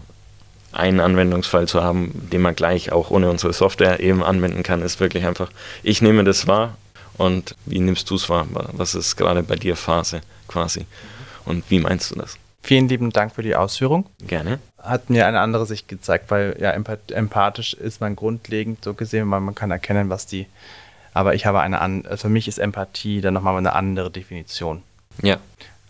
[0.71, 4.99] einen Anwendungsfall zu haben, den man gleich auch ohne unsere Software eben anwenden kann, ist
[4.99, 5.49] wirklich einfach,
[5.83, 6.77] ich nehme das wahr
[7.17, 8.47] und wie nimmst du es wahr?
[8.73, 10.85] Was ist gerade bei dir Phase quasi?
[11.45, 12.37] Und wie meinst du das?
[12.69, 14.05] Vielen lieben Dank für die Ausführung.
[14.27, 14.59] Gerne.
[14.77, 19.39] hat mir eine andere Sicht gezeigt, weil ja empathisch ist man grundlegend so gesehen, weil
[19.39, 20.45] man kann erkennen, was die.
[21.15, 24.83] Aber ich habe eine an, für mich ist Empathie dann nochmal eine andere Definition.
[25.23, 25.37] Ja.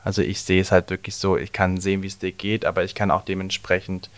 [0.06, 2.86] Also ich sehe es halt wirklich so, ich kann sehen, wie es dir geht, aber
[2.86, 4.10] ich kann auch dementsprechend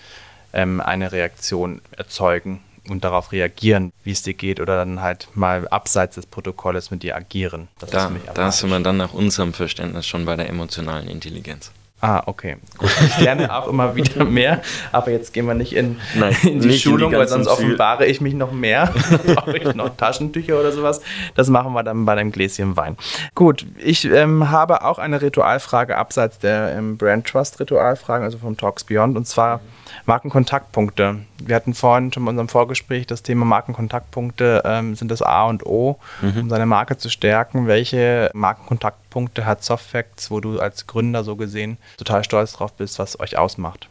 [0.53, 5.67] ähm, eine Reaktion erzeugen und darauf reagieren, wie es dir geht, oder dann halt mal
[5.69, 7.69] abseits des Protokolles mit dir agieren.
[7.79, 11.71] Das da, da sind wir dann nach unserem Verständnis schon bei der emotionalen Intelligenz.
[12.01, 12.57] Ah, okay.
[12.79, 12.89] Gut.
[13.05, 16.77] Ich lerne auch immer wieder mehr, aber jetzt gehen wir nicht in, Nein, in die
[16.77, 18.91] Schulung, in die weil sonst offenbare ich mich noch mehr.
[19.25, 21.01] Brauche ich noch Taschentücher oder sowas?
[21.35, 22.97] Das machen wir dann bei einem Gläschen Wein.
[23.35, 28.57] Gut, ich ähm, habe auch eine Ritualfrage abseits der ähm, Brand Trust Ritualfragen, also vom
[28.57, 29.61] Talks Beyond, und zwar
[30.05, 31.17] Markenkontaktpunkte.
[31.39, 35.65] Wir hatten vorhin schon in unserem Vorgespräch das Thema Markenkontaktpunkte ähm, sind das A und
[35.65, 36.41] O, mhm.
[36.41, 37.67] um seine Marke zu stärken.
[37.67, 43.19] Welche Markenkontaktpunkte hat Softfacts, wo du als Gründer so gesehen total stolz drauf bist, was
[43.19, 43.87] euch ausmacht?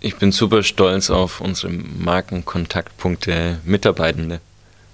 [0.00, 4.40] Ich bin super stolz auf unsere Markenkontaktpunkte Mitarbeitende.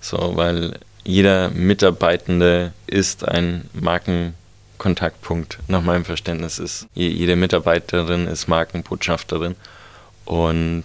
[0.01, 5.61] So, weil jeder Mitarbeitende ist ein Markenkontaktpunkt.
[5.69, 9.55] Nach meinem Verständnis ist jede Mitarbeiterin ist Markenbotschafterin
[10.27, 10.85] und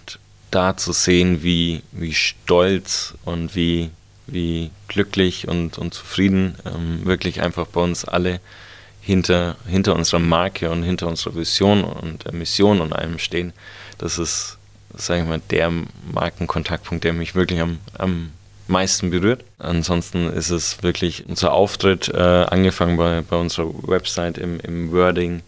[0.50, 3.90] da zu sehen, wie, wie stolz und wie,
[4.26, 8.40] wie glücklich und, und zufrieden ähm, wirklich einfach bei uns alle
[9.00, 13.52] hinter, hinter unserer Marke und hinter unserer Vision und der Mission und allem stehen,
[13.98, 14.58] das ist,
[14.96, 15.72] sage ich mal, der
[16.12, 18.30] Markenkontaktpunkt, der mich wirklich am, am
[18.68, 19.44] meisten berührt.
[19.58, 25.42] Ansonsten ist es wirklich unser Auftritt, äh, angefangen bei, bei unserer Website im, im Wording,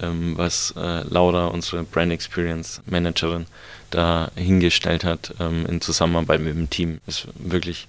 [0.00, 3.46] ähm, was äh, Laura, unsere Brand Experience Managerin,
[3.90, 7.00] da hingestellt hat ähm, in Zusammenarbeit mit dem Team.
[7.06, 7.86] Ist wirklich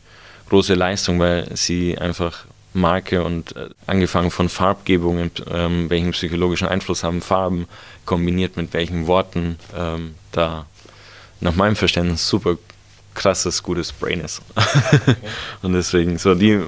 [0.50, 7.04] große Leistung, weil sie einfach Marke und äh, angefangen von Farbgebung, ähm, welchen psychologischen Einfluss
[7.04, 7.68] haben Farben,
[8.06, 10.66] kombiniert mit welchen Worten, ähm, da
[11.40, 12.58] nach meinem Verständnis super
[13.16, 14.42] krasses, gutes Brain ist.
[15.62, 16.62] Und deswegen so die,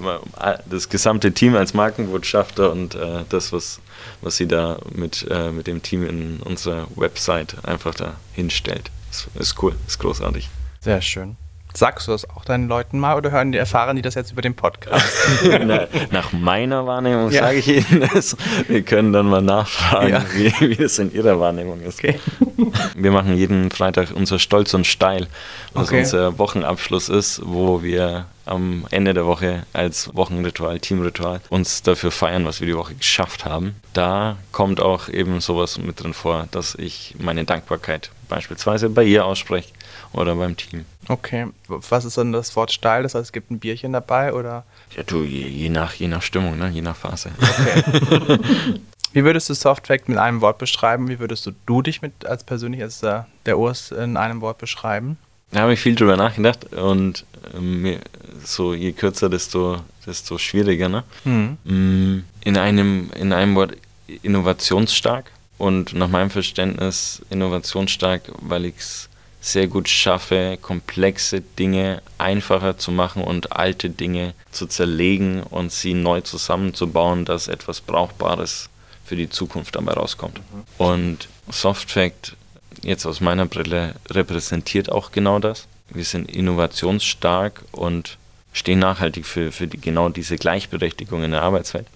[0.70, 3.80] das gesamte Team als Markenbotschafter und äh, das, was,
[4.22, 9.28] was sie da mit, äh, mit dem Team in unserer Website einfach da hinstellt, ist,
[9.36, 10.50] ist cool, ist großartig.
[10.82, 11.36] Sehr schön.
[11.78, 14.42] Sagst du das auch deinen Leuten mal oder hören die, erfahren die das jetzt über
[14.42, 15.16] den Podcast?
[15.64, 17.42] Na, nach meiner Wahrnehmung ja.
[17.44, 18.36] sage ich ihnen das.
[18.68, 20.26] Wir können dann mal nachfragen, ja.
[20.34, 22.00] wie, wie das in ihrer Wahrnehmung ist.
[22.00, 22.20] Okay.
[22.96, 25.28] Wir machen jeden Freitag unser Stolz und Steil,
[25.74, 26.00] was okay.
[26.00, 32.46] unser Wochenabschluss ist, wo wir am Ende der Woche als Wochenritual, Teamritual uns dafür feiern,
[32.46, 33.76] was wir die Woche geschafft haben.
[33.94, 39.26] Da kommt auch eben sowas mit drin vor, dass ich meine Dankbarkeit beispielsweise bei ihr
[39.26, 39.70] ausspreche
[40.18, 40.86] oder beim Team.
[41.08, 43.04] Okay, was ist dann das Wort steil?
[43.04, 44.66] Das heißt, es gibt ein Bierchen dabei oder?
[44.96, 46.70] Ja, du, je, je nach, je nach Stimmung, ne?
[46.70, 47.32] je nach Phase.
[47.40, 48.40] Okay.
[49.14, 51.08] Wie würdest du Softfact mit einem Wort beschreiben?
[51.08, 54.58] Wie würdest du, du dich mit als persönlich als der, der Urs in einem Wort
[54.58, 55.18] beschreiben?
[55.52, 58.00] Da habe ich viel drüber nachgedacht und ähm,
[58.44, 60.90] so je kürzer, desto, desto schwieriger.
[60.90, 61.04] Ne?
[61.24, 61.58] Mhm.
[61.64, 63.78] Mm, in, einem, in einem Wort
[64.24, 69.10] innovationsstark und nach meinem Verständnis innovationsstark, weil ich es
[69.40, 75.94] sehr gut schaffe, komplexe Dinge einfacher zu machen und alte Dinge zu zerlegen und sie
[75.94, 78.70] neu zusammenzubauen, dass etwas Brauchbares
[79.06, 80.40] für die Zukunft dabei rauskommt.
[80.40, 80.64] Mhm.
[80.78, 82.36] Und Softfact,
[82.82, 85.68] jetzt aus meiner Brille, repräsentiert auch genau das.
[85.90, 88.18] Wir sind innovationsstark und
[88.52, 91.88] stehen nachhaltig für, für die, genau diese Gleichberechtigung in der Arbeitswelt,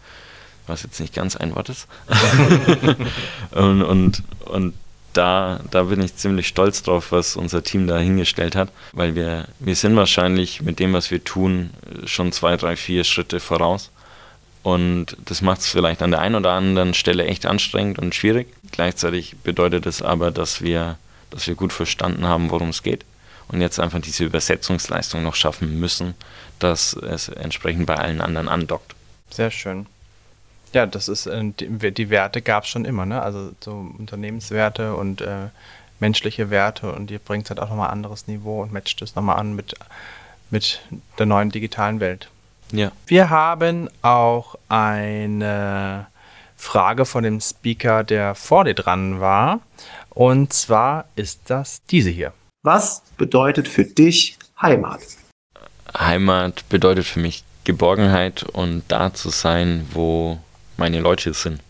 [0.68, 1.88] was jetzt nicht ganz ein Wort ist.
[3.52, 4.74] und, und, und
[5.14, 9.47] da, da bin ich ziemlich stolz drauf, was unser Team da hingestellt hat, weil wir,
[9.59, 11.72] wir sind wahrscheinlich mit dem, was wir tun,
[12.05, 13.91] schon zwei, drei, vier Schritte voraus.
[14.64, 18.47] Und das macht es vielleicht an der einen oder anderen Stelle echt anstrengend und schwierig.
[18.72, 20.97] Gleichzeitig bedeutet es aber, dass wir,
[21.32, 23.03] dass wir gut verstanden haben, worum es geht.
[23.47, 26.14] Und jetzt einfach diese Übersetzungsleistung noch schaffen müssen,
[26.59, 28.95] dass es entsprechend bei allen anderen andockt.
[29.30, 29.88] Sehr schön.
[30.74, 33.22] Ja, das ist, äh, die, die Werte gab es schon immer, ne?
[33.22, 35.49] Also so Unternehmenswerte und äh,
[35.99, 39.15] menschliche Werte und ihr bringt es halt auch nochmal ein anderes Niveau und matcht es
[39.15, 39.76] nochmal an mit,
[40.49, 40.82] mit
[41.19, 42.30] der neuen digitalen Welt.
[42.72, 42.91] Ja.
[43.05, 46.07] Wir haben auch eine
[46.55, 49.59] Frage von dem Speaker, der vor dir dran war.
[50.09, 52.34] Und zwar ist das diese hier.
[52.63, 55.01] Was bedeutet für dich Heimat?
[55.97, 60.39] Heimat bedeutet für mich Geborgenheit und da zu sein, wo
[60.82, 61.61] meine Leute sind.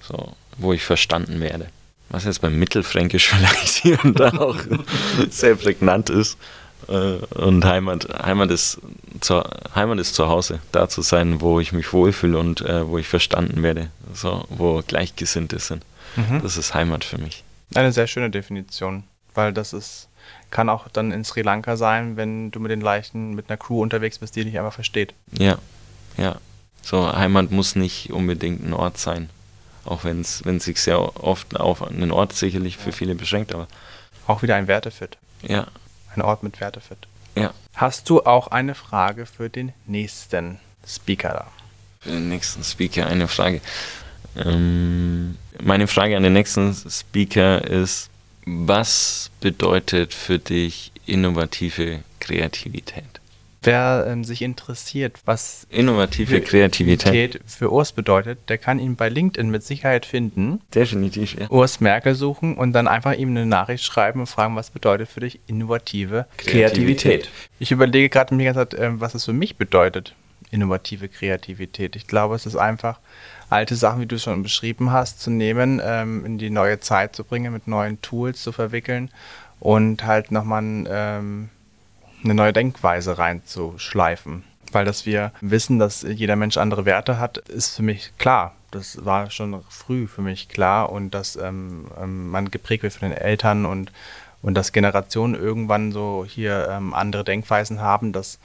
[0.00, 1.68] So, wo ich verstanden werde.
[2.10, 4.58] Was jetzt beim Mittelfränkisch vielleicht hier und da auch
[5.30, 6.38] sehr prägnant ist.
[6.88, 8.80] Äh, und Heimat, Heimat, ist
[9.20, 9.42] zu,
[9.74, 13.08] Heimat ist zu Hause, da zu sein, wo ich mich wohlfühle und äh, wo ich
[13.08, 15.84] verstanden werde, so, wo Gleichgesinnte sind.
[16.16, 16.40] Mhm.
[16.42, 17.44] Das ist Heimat für mich.
[17.74, 19.04] Eine sehr schöne Definition.
[19.34, 20.08] weil das ist,
[20.50, 23.82] kann auch dann in Sri Lanka sein, wenn du mit den Leichen, mit einer Crew
[23.82, 25.14] unterwegs bist, die dich einfach versteht.
[25.32, 25.58] Ja,
[26.16, 26.36] ja.
[26.88, 29.28] So, Heimat muss nicht unbedingt ein Ort sein.
[29.84, 33.68] Auch wenn es sich sehr oft auf einen Ort sicherlich für viele beschränkt, aber.
[34.26, 35.18] Auch wieder ein Wertefit.
[35.42, 35.66] Ja.
[36.14, 36.96] Ein Ort mit Wertefit.
[37.34, 37.52] Ja.
[37.74, 41.46] Hast du auch eine Frage für den nächsten Speaker da?
[42.00, 43.60] Für den nächsten Speaker eine Frage.
[44.34, 48.08] Ähm, meine Frage an den nächsten Speaker ist,
[48.46, 53.17] was bedeutet für dich innovative Kreativität?
[53.62, 59.50] Wer ähm, sich interessiert, was innovative Kreativität für Urs bedeutet, der kann ihn bei LinkedIn
[59.50, 60.60] mit Sicherheit finden.
[60.74, 61.50] Definitiv, ja.
[61.50, 65.20] Urs Merkel suchen und dann einfach ihm eine Nachricht schreiben und fragen, was bedeutet für
[65.20, 66.68] dich innovative Kreativität.
[66.68, 67.30] Kreativität.
[67.58, 70.14] Ich überlege gerade mir ganz ähm, was es für mich bedeutet,
[70.50, 71.96] innovative Kreativität.
[71.96, 73.00] Ich glaube, es ist einfach
[73.50, 77.16] alte Sachen, wie du es schon beschrieben hast, zu nehmen, ähm, in die neue Zeit
[77.16, 79.10] zu bringen, mit neuen Tools zu verwickeln
[79.60, 81.48] und halt nochmal ähm,
[82.24, 84.44] eine neue Denkweise reinzuschleifen.
[84.72, 88.54] Weil dass wir wissen, dass jeder Mensch andere Werte hat, ist für mich klar.
[88.70, 93.08] Das war schon früh für mich klar und dass ähm, ähm, man geprägt wird von
[93.08, 93.92] den Eltern und,
[94.42, 98.38] und dass Generationen irgendwann so hier ähm, andere Denkweisen haben, das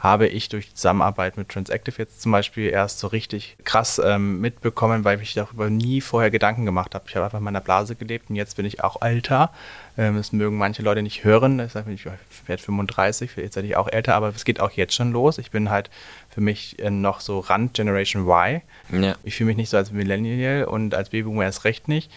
[0.00, 4.40] habe ich durch die Zusammenarbeit mit Transactive jetzt zum Beispiel erst so richtig krass ähm,
[4.40, 7.04] mitbekommen, weil ich darüber nie vorher Gedanken gemacht habe.
[7.06, 9.52] Ich habe einfach in meiner Blase gelebt und jetzt bin ich auch älter.
[9.98, 11.60] Ähm, das mögen manche Leute nicht hören.
[11.60, 12.06] Ich sage, ich
[12.46, 15.36] werde 35, jetzt werde ich auch älter, aber es geht auch jetzt schon los.
[15.36, 15.90] Ich bin halt
[16.30, 18.62] für mich äh, noch so Rand Generation Y.
[18.90, 19.16] Ja.
[19.22, 22.10] Ich fühle mich nicht so als Millennial und als Babyboomer erst recht nicht.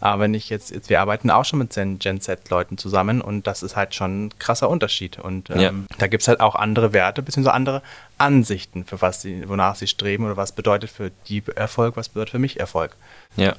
[0.00, 3.62] Aber wenn ich jetzt, jetzt wir arbeiten auch schon mit Gen, Z-Leuten zusammen und das
[3.62, 5.18] ist halt schon ein krasser Unterschied.
[5.18, 5.72] Und ähm, ja.
[5.98, 7.82] da gibt es halt auch andere Werte, beziehungsweise andere
[8.18, 12.32] Ansichten, für was sie, wonach sie streben oder was bedeutet für die Erfolg, was bedeutet
[12.32, 12.96] für mich Erfolg.
[13.36, 13.56] Ja.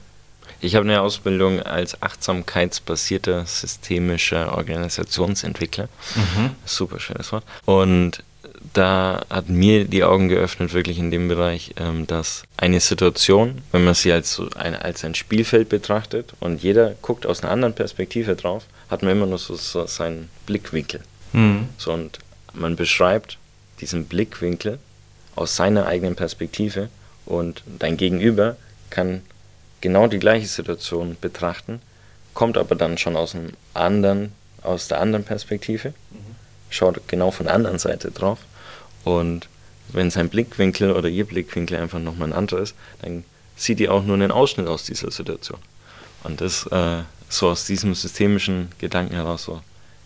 [0.61, 5.89] Ich habe eine Ausbildung als achtsamkeitsbasierter systemischer Organisationsentwickler.
[6.15, 6.51] Mhm.
[6.65, 7.43] Super schönes Wort.
[7.65, 8.23] Und
[8.74, 13.84] da hat mir die Augen geöffnet, wirklich in dem Bereich, ähm, dass eine Situation, wenn
[13.84, 18.36] man sie als, ein, als ein Spielfeld betrachtet und jeder guckt aus einer anderen Perspektive
[18.36, 21.01] drauf, hat man immer nur so, so seinen Blickwinkel.
[21.34, 21.70] Mhm.
[21.78, 22.20] So, und
[22.53, 23.38] man beschreibt
[23.82, 24.80] diesen Blickwinkel
[25.36, 26.89] aus seiner eigenen Perspektive
[27.26, 28.55] und dein Gegenüber
[28.89, 29.22] kann
[29.82, 31.82] genau die gleiche Situation betrachten,
[32.34, 34.32] kommt aber dann schon aus einem anderen,
[34.63, 36.36] aus der anderen Perspektive, mhm.
[36.70, 38.39] schaut genau von der anderen Seite drauf
[39.07, 39.47] und
[39.89, 43.23] wenn sein Blickwinkel oder ihr Blickwinkel einfach nochmal ein anderer ist, dann
[43.55, 45.59] sieht ihr auch nur einen Ausschnitt aus dieser Situation.
[46.23, 49.61] Und das äh, so aus diesem systemischen Gedanken heraus so,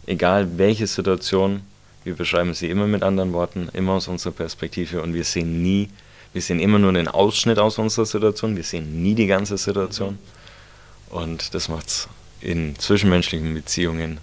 [0.05, 1.61] egal welche Situation,
[2.03, 5.89] wir beschreiben sie immer mit anderen Worten, immer aus unserer Perspektive und wir sehen nie,
[6.33, 10.17] wir sehen immer nur einen Ausschnitt aus unserer Situation, wir sehen nie die ganze Situation.
[11.09, 12.07] Und das macht es
[12.39, 14.19] in zwischenmenschlichen Beziehungen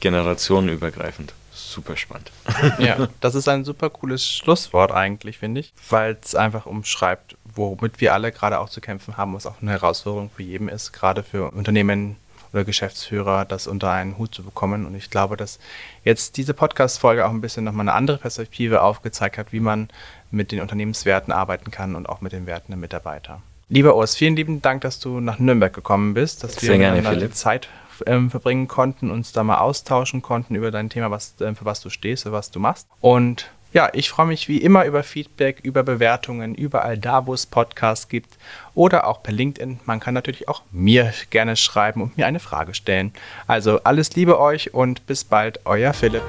[0.00, 1.34] generationenübergreifend
[1.72, 2.30] super spannend.
[2.78, 8.00] Ja, das ist ein super cooles Schlusswort eigentlich, finde ich, weil es einfach umschreibt, womit
[8.00, 11.22] wir alle gerade auch zu kämpfen haben, was auch eine Herausforderung für jeden ist, gerade
[11.22, 12.16] für Unternehmen
[12.52, 14.86] oder Geschäftsführer, das unter einen Hut zu bekommen.
[14.86, 15.58] Und ich glaube, dass
[16.04, 19.88] jetzt diese Podcast-Folge auch ein bisschen nochmal eine andere Perspektive aufgezeigt hat, wie man
[20.30, 23.42] mit den Unternehmenswerten arbeiten kann und auch mit den Werten der Mitarbeiter.
[23.68, 27.30] Lieber Urs, vielen lieben Dank, dass du nach Nürnberg gekommen bist, dass Sehr wir gerne,
[27.30, 27.68] Zeit
[28.06, 31.80] ähm, verbringen konnten, uns da mal austauschen konnten über dein Thema, was, äh, für was
[31.80, 32.86] du stehst, für was du machst.
[33.00, 37.46] Und ja, ich freue mich wie immer über Feedback, über Bewertungen, überall da, wo es
[37.46, 38.36] Podcasts gibt
[38.74, 39.80] oder auch per LinkedIn.
[39.86, 43.14] Man kann natürlich auch mir gerne schreiben und mir eine Frage stellen.
[43.46, 46.22] Also alles Liebe euch und bis bald, euer Philipp.